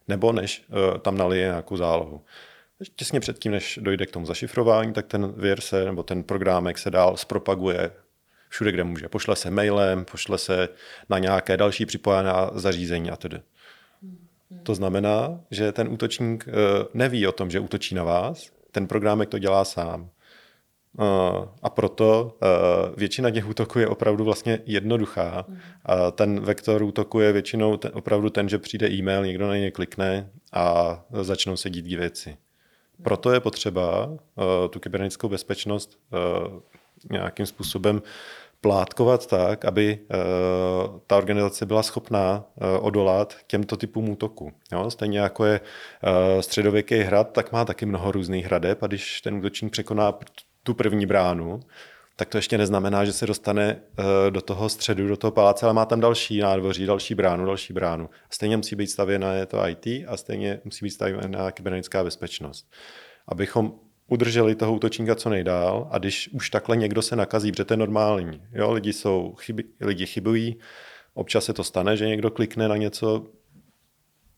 Nebo 0.09 0.33
než 0.33 0.64
uh, 0.68 0.98
tam 0.98 1.16
nalije 1.16 1.44
nějakou 1.44 1.77
zálohu 1.77 2.20
těsně 2.97 3.20
předtím, 3.20 3.53
než 3.53 3.79
dojde 3.83 4.07
k 4.07 4.11
tomu 4.11 4.27
zašifrování, 4.27 4.92
tak 4.92 5.07
ten 5.07 5.33
vir 5.37 5.61
se, 5.61 5.85
nebo 5.85 6.03
ten 6.03 6.23
programek 6.23 6.79
se 6.79 6.90
dál 6.90 7.16
zpropaguje 7.16 7.90
všude, 8.49 8.73
kde 8.73 8.85
může. 8.85 9.09
Pošle 9.09 9.37
se 9.37 9.51
mailem, 9.51 10.05
pošle 10.05 10.38
se 10.38 10.68
na 11.09 11.18
nějaké 11.18 11.57
další 11.57 11.87
připojené 11.87 12.33
zařízení 12.55 13.11
a 13.11 13.16
tedy. 13.16 13.40
To 14.62 14.75
znamená, 14.75 15.40
že 15.51 15.73
ten 15.73 15.88
útočník 15.88 16.44
eh, 16.49 16.53
neví 16.94 17.27
o 17.27 17.33
tom, 17.33 17.51
že 17.51 17.61
útočí 17.61 17.94
na 17.94 18.05
vás, 18.05 18.51
ten 18.70 18.87
programek 18.87 19.29
to 19.29 19.38
dělá 19.38 19.64
sám. 19.64 20.11
Eh, 21.01 21.49
a 21.62 21.70
proto 21.70 22.38
eh, 22.42 22.47
většina 22.97 23.31
těch 23.31 23.49
útoků 23.49 23.79
je 23.79 23.88
opravdu 23.88 24.25
vlastně 24.25 24.59
jednoduchá. 24.66 25.47
A 25.85 26.11
ten 26.11 26.40
vektor 26.40 26.83
útoku 26.83 27.20
je 27.20 27.33
většinou 27.33 27.77
ten, 27.77 27.90
opravdu 27.94 28.31
ten, 28.31 28.49
že 28.49 28.59
přijde 28.59 28.90
e-mail, 28.90 29.27
někdo 29.27 29.49
na 29.49 29.57
něj 29.57 29.70
klikne 29.70 30.31
a 30.53 31.05
začnou 31.23 31.57
se 31.57 31.70
dít 31.70 31.87
věci. 31.87 32.37
Proto 33.03 33.33
je 33.33 33.41
potřeba 33.41 34.07
uh, 34.07 34.17
tu 34.71 34.81
kybernetickou 34.81 35.29
bezpečnost 35.29 35.99
uh, 36.13 36.61
nějakým 37.11 37.47
způsobem 37.47 38.03
plátkovat 38.61 39.27
tak, 39.27 39.65
aby 39.65 39.99
uh, 39.99 40.99
ta 41.07 41.17
organizace 41.17 41.67
byla 41.67 41.83
schopná 41.83 42.45
uh, 42.57 42.87
odolat 42.87 43.37
těmto 43.47 43.77
typům 43.77 44.09
útoku. 44.09 44.53
Jo? 44.73 44.91
Stejně 44.91 45.19
jako 45.19 45.45
je 45.45 45.61
uh, 45.61 46.41
středověký 46.41 46.99
hrad, 46.99 47.33
tak 47.33 47.53
má 47.53 47.65
taky 47.65 47.87
mnoho 47.87 48.13
různých 48.13 48.47
hradeb 48.47 48.83
a 48.83 48.87
když 48.87 49.21
ten 49.21 49.35
útočník 49.35 49.73
překoná 49.73 50.15
tu 50.63 50.75
první 50.75 51.07
bránu, 51.07 51.61
tak 52.16 52.29
to 52.29 52.38
ještě 52.38 52.59
neznamená, 52.59 53.05
že 53.05 53.12
se 53.12 53.27
dostane 53.27 53.77
uh, 53.98 54.05
do 54.31 54.40
toho 54.40 54.68
středu, 54.68 55.09
do 55.09 55.16
toho 55.16 55.31
paláce, 55.31 55.66
ale 55.66 55.74
má 55.74 55.85
tam 55.87 56.00
další 56.00 56.38
nádvoří, 56.38 56.87
další 56.87 57.14
bránu, 57.14 57.46
další 57.46 57.72
bránu. 57.72 58.11
Stejně 58.31 58.57
musí 58.57 58.77
být 58.77 58.87
stavěna 58.87 59.46
to 59.46 59.68
IT 59.68 59.87
a 59.87 60.16
stejně 60.16 60.61
musí 60.64 60.85
být 60.85 60.90
stavěna 60.90 61.50
kybernetická 61.50 62.05
bezpečnost. 62.05 62.72
Abychom 63.29 63.72
udrželi 64.07 64.55
toho 64.55 64.74
útočníka 64.74 65.14
co 65.14 65.31
nejdál 65.31 65.88
a 65.90 65.98
když 65.98 66.29
už 66.29 66.50
takhle 66.50 66.77
někdo 66.77 67.03
se 67.03 67.16
nakazí, 67.16 67.53
protože 67.53 67.64
to 67.64 67.72
je 67.72 67.79
normální. 67.79 68.42
Jo, 68.53 68.72
lidi, 68.72 68.92
jsou 68.92 69.35
chyby, 69.38 69.64
lidi 69.81 70.07
chybují, 70.07 70.59
občas 71.14 71.44
se 71.44 71.53
to 71.53 71.64
stane, 71.64 71.96
že 71.96 72.07
někdo 72.07 72.31
klikne 72.31 72.68
na 72.68 72.77
něco, 72.77 73.27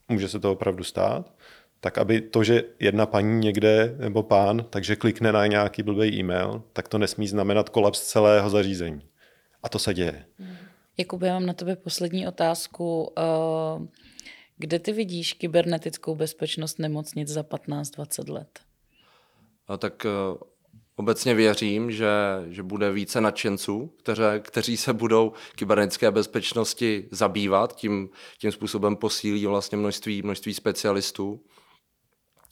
může 0.09 0.29
se 0.29 0.41
to 0.41 0.53
opravdu 0.53 0.85
stát, 0.85 1.36
tak 1.81 1.99
aby 1.99 2.21
to, 2.21 2.45
že 2.45 2.65
jedna 2.81 3.07
paní 3.07 3.39
někde 3.39 3.97
nebo 3.99 4.23
pán, 4.23 4.67
takže 4.71 4.97
klikne 4.97 5.33
na 5.33 5.47
nějaký 5.47 5.83
blbý 5.83 6.19
e-mail, 6.19 6.63
tak 6.73 6.89
to 6.89 6.99
nesmí 6.99 7.29
znamenat 7.29 7.69
kolaps 7.69 8.03
celého 8.03 8.51
zařízení. 8.51 9.03
A 9.63 9.69
to 9.69 9.79
se 9.79 9.95
děje. 9.95 10.25
Jakub, 10.99 11.23
já 11.23 11.33
mám 11.33 11.47
na 11.47 11.53
tebe 11.53 11.77
poslední 11.77 12.29
otázku. 12.29 13.13
Eh, 13.19 13.87
kde 14.59 14.79
ty 14.79 14.93
vidíš 14.93 15.33
kybernetickou 15.33 16.15
bezpečnost 16.15 16.79
nemocnic 16.79 17.29
za 17.29 17.43
15-20 17.43 18.33
let? 18.33 18.61
A 19.69 19.77
tak 19.77 20.07
eh, 20.07 20.09
obecně 20.97 21.35
věřím, 21.35 21.91
že, 21.91 22.09
že 22.49 22.63
bude 22.63 22.93
více 22.93 23.21
nadšenců, 23.21 23.93
kteří, 23.99 24.23
kteří 24.41 24.77
se 24.77 24.93
budou 24.93 25.33
kybernetické 25.55 26.11
bezpečnosti 26.11 27.09
zabývat, 27.11 27.77
tím, 27.77 28.09
tím 28.39 28.53
způsobem 28.53 28.97
posílí 28.97 29.47
vlastně 29.47 29.79
množství, 29.79 30.23
množství 30.23 30.55
specialistů 30.55 31.41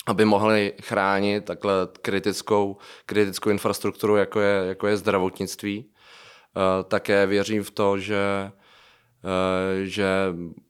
aby 0.07 0.25
mohli 0.25 0.73
chránit 0.83 1.45
takhle 1.45 1.75
kritickou, 2.03 2.77
kritickou 3.07 3.51
infrastrukturu, 3.51 4.17
jako 4.17 4.41
je, 4.41 4.69
jako 4.69 4.87
je 4.87 4.97
zdravotnictví. 4.97 5.87
Eh, 5.89 6.85
také 6.85 7.27
věřím 7.27 7.63
v 7.63 7.71
to, 7.71 7.99
že, 7.99 8.53
eh, 9.25 9.87
že 9.87 10.07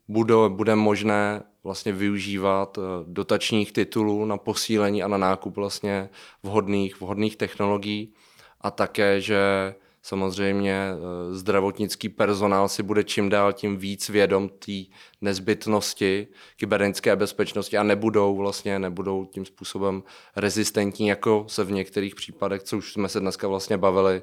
bude, 0.09 0.35
bude 0.49 0.75
možné 0.77 1.43
vlastně 1.65 1.93
využívat 1.93 2.79
dotačních 3.07 3.73
titulů 3.73 4.25
na 4.25 4.37
posílení 4.37 5.03
a 5.03 5.09
na 5.09 5.17
nákup 5.17 5.57
vlastně 5.57 6.09
vhodných, 6.43 7.01
vhodných 7.01 7.37
technologií 7.37 8.15
a 8.61 8.71
také, 8.71 9.21
že 9.21 9.75
samozřejmě 10.05 10.73
eh, 10.73 11.35
zdravotnický 11.35 12.09
personál 12.09 12.69
si 12.69 12.83
bude 12.83 13.05
čím 13.05 13.29
dál 13.29 13.53
tím 13.53 13.77
víc 13.77 14.09
vědom 14.09 14.49
té 14.49 14.73
nezbytnosti 15.21 16.29
kybernetické 16.57 17.17
bezpečnosti 17.17 17.79
a 17.79 17.83
nebudou 17.83 18.37
vlastně 18.37 18.79
nebudou 18.79 19.25
tím 19.25 19.45
způsobem 19.45 20.03
rezistentní, 20.37 21.09
jako 21.09 21.45
se 21.49 21.65
v 21.65 21.73
některých 21.73 22.15
případech, 22.15 22.63
co 22.63 22.79
už 22.79 22.93
jsme 22.93 23.09
se 23.09 23.21
dneska 23.21 23.49
vlastně 23.49 23.79
bavili, 23.79 24.23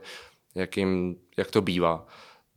jak, 0.55 0.77
jim, 0.77 1.15
jak 1.37 1.51
to 1.51 1.61
bývá. 1.61 2.07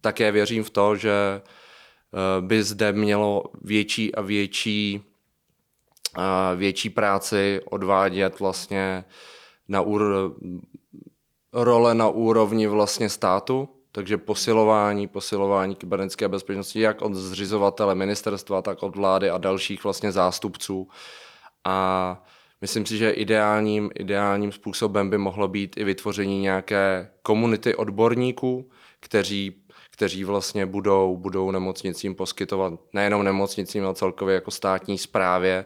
Také 0.01 0.33
věřím 0.33 0.65
v 0.65 0.71
to, 0.71 0.97
že 0.97 1.13
eh, 1.41 2.41
by 2.41 2.63
zde 2.63 2.93
mělo 2.93 3.45
větší 3.63 4.15
a 4.15 4.21
větší 4.21 5.03
eh, 6.19 6.57
větší 6.57 6.91
práci 6.91 7.61
odvádět 7.65 8.41
vlastně 8.41 9.05
na 9.69 9.81
úr, 9.81 10.03
role 11.55 11.95
na 11.95 12.09
úrovni 12.09 12.67
vlastně 12.67 13.09
státu, 13.09 13.69
takže 13.93 14.19
posilování, 14.19 15.09
posilování 15.09 15.75
kybernetické 15.75 16.29
bezpečnosti 16.29 16.81
jak 16.81 17.03
od 17.03 17.15
zřizovatele 17.15 17.95
ministerstva, 17.95 18.63
tak 18.63 18.83
od 18.83 18.97
vlády 18.97 19.31
a 19.31 19.39
dalších 19.39 19.85
vlastně 19.85 20.13
zástupců. 20.13 20.89
A 21.65 22.23
myslím 22.61 22.87
si, 22.87 22.99
že 22.99 23.11
ideálním, 23.11 23.91
ideálním 23.95 24.53
způsobem 24.53 25.11
by 25.11 25.19
mohlo 25.19 25.49
být 25.49 25.77
i 25.77 25.85
vytvoření 25.85 26.41
nějaké 26.41 27.11
komunity 27.23 27.75
odborníků, 27.75 28.71
kteří 29.01 29.65
kteří 29.91 30.25
vlastně 30.25 30.67
budou, 30.67 31.17
budou 31.17 31.51
nemocnicím 31.51 32.15
poskytovat 32.15 32.73
nejenom 32.93 33.25
nemocnicím, 33.25 33.85
ale 33.85 33.95
celkově 33.95 34.35
jako 34.35 34.51
státní 34.51 34.99
správě 34.99 35.65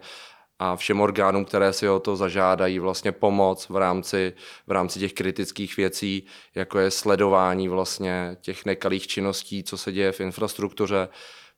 a 0.59 0.77
všem 0.77 1.01
orgánům, 1.01 1.45
které 1.45 1.73
si 1.73 1.89
o 1.89 2.01
to 2.01 2.17
zažádají, 2.17 2.79
vlastně 2.79 3.13
pomoc 3.13 3.69
v 3.69 3.77
rámci, 3.77 4.33
v 4.67 4.71
rámci 4.71 5.01
těch 5.01 5.13
kritických 5.13 5.77
věcí, 5.77 6.27
jako 6.55 6.79
je 6.79 6.91
sledování 6.91 7.69
vlastně 7.69 8.37
těch 8.41 8.65
nekalých 8.65 9.07
činností, 9.07 9.65
co 9.65 9.79
se 9.79 9.93
děje 9.93 10.13
v 10.13 10.21
infrastruktuře, 10.21 11.09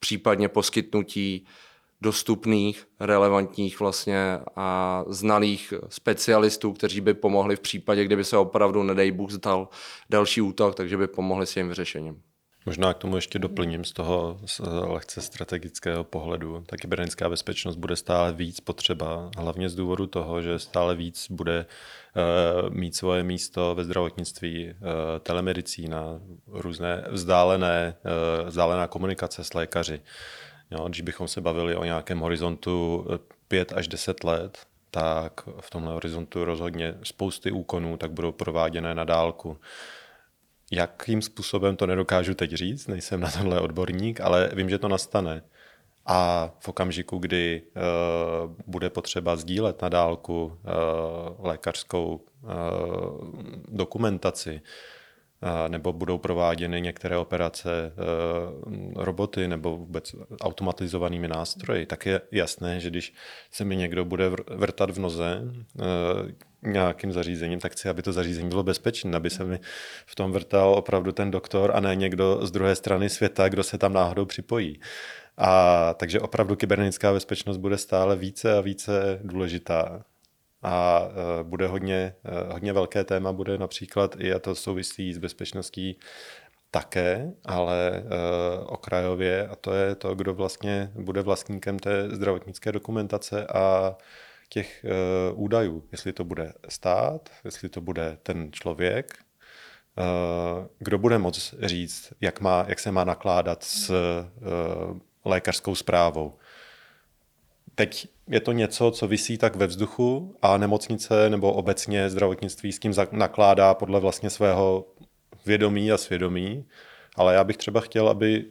případně 0.01 0.49
poskytnutí 0.49 1.47
dostupných, 2.01 2.89
relevantních 3.01 3.81
vlastně 3.81 4.41
a 4.57 5.05
znalých 5.09 5.75
specialistů, 5.89 6.73
kteří 6.73 7.01
by 7.01 7.15
pomohli 7.15 7.57
v 7.57 7.61
případě, 7.61 8.05
kdyby 8.05 8.25
se 8.25 8.37
opravdu, 8.37 8.83
nedej 8.83 9.11
Bůh, 9.11 9.31
zdal 9.31 9.69
další 10.11 10.41
útok, 10.41 10.75
takže 10.75 10.97
by 10.97 11.07
pomohli 11.07 11.47
s 11.47 11.55
tím 11.55 11.69
vyřešením. 11.69 12.23
Možná 12.67 12.95
k 12.95 12.99
tomu 12.99 13.17
ještě 13.17 13.39
doplním 13.39 13.85
z 13.85 13.93
toho 13.93 14.41
z 14.47 14.61
lehce 14.65 15.21
strategického 15.21 16.05
pohledu. 16.05 16.65
Ta 16.67 16.77
kybernetická 16.77 17.29
bezpečnost 17.29 17.77
bude 17.77 17.97
stále 17.97 18.33
víc 18.33 18.61
potřeba, 18.61 19.31
hlavně 19.39 19.69
z 19.69 19.75
důvodu 19.75 20.07
toho, 20.07 20.43
že 20.43 20.59
stále 20.59 20.95
víc 20.97 21.27
bude 21.31 21.67
uh, 22.67 22.75
mít 22.75 22.97
svoje 22.97 23.23
místo 23.23 23.75
ve 23.75 23.85
zdravotnictví, 23.85 24.69
uh, 24.69 24.75
telemedicína, 25.21 26.21
různé 26.47 27.05
vzdálené, 27.11 27.97
uh, 28.43 28.49
vzdálená 28.49 28.87
komunikace 28.87 29.45
s 29.45 29.55
lékaři. 29.55 30.01
Jo, 30.71 30.89
když 30.89 31.01
bychom 31.01 31.29
se 31.29 31.41
bavili 31.41 31.77
o 31.77 31.85
nějakém 31.85 32.19
horizontu 32.19 33.07
5 33.49 33.73
až 33.73 33.89
10 33.89 34.25
let, 34.25 34.59
tak 34.91 35.41
v 35.61 35.71
tomhle 35.71 35.93
horizontu 35.93 36.45
rozhodně 36.45 36.95
spousty 37.03 37.51
úkonů 37.51 37.97
tak 37.97 38.11
budou 38.11 38.33
prováděné 38.33 38.95
na 38.95 39.05
dálku. 39.05 39.59
Jakým 40.71 41.23
způsobem 41.23 41.77
to 41.77 41.87
nedokážu 41.87 42.35
teď 42.35 42.53
říct, 42.53 42.87
nejsem 42.87 43.21
na 43.21 43.31
tenhle 43.31 43.61
odborník, 43.61 44.21
ale 44.21 44.51
vím, 44.55 44.71
že 44.71 44.79
to 44.79 44.89
nastane. 44.89 45.43
A 46.07 46.51
v 46.59 46.69
okamžiku, 46.69 47.19
kdy 47.19 47.63
uh, 47.63 48.53
bude 48.67 48.91
potřeba 48.91 49.37
sdílet 49.37 49.83
na 49.83 49.89
dálku 49.89 50.45
uh, 50.45 51.47
lékařskou 51.47 52.25
uh, 52.43 52.51
dokumentaci, 53.69 54.61
nebo 55.69 55.93
budou 55.93 56.19
prováděny 56.19 56.81
některé 56.81 57.17
operace 57.17 57.93
roboty 58.97 59.49
nebo 59.49 59.77
vůbec 59.77 60.15
automatizovanými 60.41 61.29
nástroji, 61.29 61.87
tak 61.87 62.07
je 62.07 62.21
jasné, 62.33 62.81
že 62.81 62.91
když 62.91 63.15
se 63.51 63.65
mi 63.65 63.77
někdo 63.77 64.05
bude 64.05 64.31
vrtat 64.51 64.91
v 64.91 64.99
noze 64.99 65.43
nějakým 66.63 67.13
zařízením, 67.13 67.61
tak 67.61 67.73
chci, 67.73 67.89
aby 67.89 68.03
to 68.03 68.13
zařízení 68.13 68.49
bylo 68.49 68.63
bezpečné, 68.63 69.17
aby 69.17 69.31
se 69.31 69.45
mi 69.45 69.61
v 70.07 70.15
tom 70.15 70.33
vrtal 70.33 70.75
opravdu 70.75 71.13
ten 71.13 71.31
doktor 71.31 71.73
a 71.75 71.81
ne 71.81 71.97
někdo 71.97 72.47
z 72.47 72.51
druhé 72.51 72.75
strany 72.77 73.09
světa, 73.09 73.49
kdo 73.49 73.63
se 73.63 73.79
tam 73.79 73.93
náhodou 73.93 74.25
připojí. 74.25 74.81
A 75.37 75.95
takže 75.95 76.21
opravdu 76.21 76.57
kybernetická 76.57 77.13
bezpečnost 77.13 77.57
bude 77.57 77.79
stále 77.79 78.17
více 78.17 78.59
a 78.59 78.61
více 78.61 79.21
důležitá. 79.23 80.05
A 80.63 81.09
e, 81.41 81.45
bude 81.45 81.67
hodně, 81.67 82.15
e, 82.25 82.53
hodně 82.53 82.73
velké 82.73 83.05
téma, 83.05 83.33
bude 83.33 83.59
například 83.59 84.17
i, 84.19 84.33
a 84.33 84.39
to 84.39 84.55
souvisí 84.55 85.15
s 85.15 85.19
bezpečností 85.19 85.99
také, 86.71 87.33
ale 87.45 88.03
uh, 88.05 88.67
okrajově, 88.73 89.49
a 89.49 89.57
to 89.57 89.75
je 89.75 89.95
to, 89.95 90.15
kdo 90.15 90.35
vlastně 90.35 90.91
bude 90.95 91.23
vlastníkem 91.23 91.79
té 91.79 92.09
zdravotnické 92.11 92.73
dokumentace 92.73 93.47
a 93.47 93.97
těch 94.53 94.85
uh, 95.33 95.43
údajů, 95.43 95.85
jestli 95.93 96.13
to 96.13 96.25
bude 96.25 96.53
stát, 96.69 97.31
jestli 97.45 97.69
to 97.69 97.81
bude 97.81 98.19
ten 98.23 98.53
člověk, 98.53 99.19
uh, 99.99 100.67
kdo 100.79 100.99
bude 100.99 101.19
moct 101.19 101.55
říct, 101.63 102.13
jak, 102.21 102.41
má, 102.41 102.65
jak 102.69 102.79
se 102.79 102.93
má 102.93 103.05
nakládat 103.05 103.65
s 103.65 103.91
uh, 103.91 104.99
lékařskou 105.25 105.75
zprávou. 105.75 106.39
Teď 107.75 108.09
je 108.29 108.41
to 108.41 108.53
něco, 108.53 108.91
co 108.91 109.09
visí 109.09 109.39
tak 109.39 109.57
ve 109.57 109.67
vzduchu 109.67 110.37
a 110.43 110.57
nemocnice 110.57 111.31
nebo 111.31 111.53
obecně 111.53 112.11
zdravotnictví 112.11 112.73
s 112.73 112.79
tím 112.79 112.93
nakládá 113.13 113.75
podle 113.75 114.01
vlastně 114.01 114.31
svého 114.31 114.87
vědomí 115.47 115.93
a 115.93 115.99
svědomí, 115.99 116.65
ale 117.17 117.35
já 117.35 117.45
bych 117.45 117.57
třeba 117.57 117.81
chtěl, 117.81 118.09
aby 118.09 118.45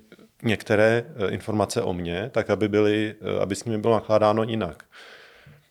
některé 0.43 1.05
informace 1.29 1.81
o 1.81 1.93
mně, 1.93 2.29
tak 2.33 2.49
aby, 2.49 2.67
byly, 2.67 3.15
aby 3.41 3.55
s 3.55 3.63
nimi 3.63 3.77
bylo 3.77 3.93
nakládáno 3.93 4.43
jinak. 4.43 4.83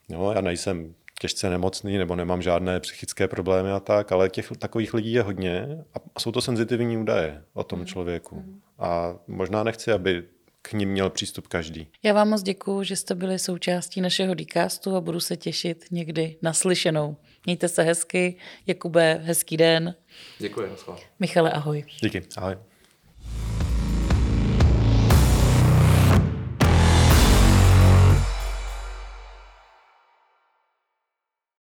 Jo, 0.08 0.32
já 0.34 0.40
nejsem 0.40 0.94
těžce 1.20 1.50
nemocný 1.50 1.98
nebo 1.98 2.16
nemám 2.16 2.42
žádné 2.42 2.80
psychické 2.80 3.28
problémy 3.28 3.70
a 3.70 3.80
tak, 3.80 4.12
ale 4.12 4.28
těch 4.28 4.52
takových 4.58 4.94
lidí 4.94 5.12
je 5.12 5.22
hodně 5.22 5.84
a 5.94 6.20
jsou 6.20 6.32
to 6.32 6.40
senzitivní 6.40 6.96
údaje 6.96 7.44
o 7.52 7.64
tom 7.64 7.78
mhm. 7.78 7.86
člověku. 7.86 8.36
Mhm. 8.36 8.60
A 8.78 9.14
možná 9.26 9.62
nechci, 9.62 9.92
aby 9.92 10.24
k 10.62 10.72
ním 10.72 10.88
měl 10.88 11.10
přístup 11.10 11.46
každý. 11.46 11.88
Já 12.02 12.12
vám 12.12 12.28
moc 12.28 12.42
děkuji, 12.42 12.82
že 12.82 12.96
jste 12.96 13.14
byli 13.14 13.38
součástí 13.38 14.00
našeho 14.00 14.34
díkastu 14.34 14.96
a 14.96 15.00
budu 15.00 15.20
se 15.20 15.36
těšit 15.36 15.84
někdy 15.90 16.36
naslyšenou. 16.42 17.16
Mějte 17.46 17.68
se 17.68 17.82
hezky. 17.82 18.36
Jakube, 18.66 19.20
hezký 19.24 19.56
den. 19.56 19.94
Děkuji. 20.38 20.76
Michale, 21.18 21.52
ahoj. 21.52 21.84
Díky, 22.02 22.22
ahoj. 22.36 22.56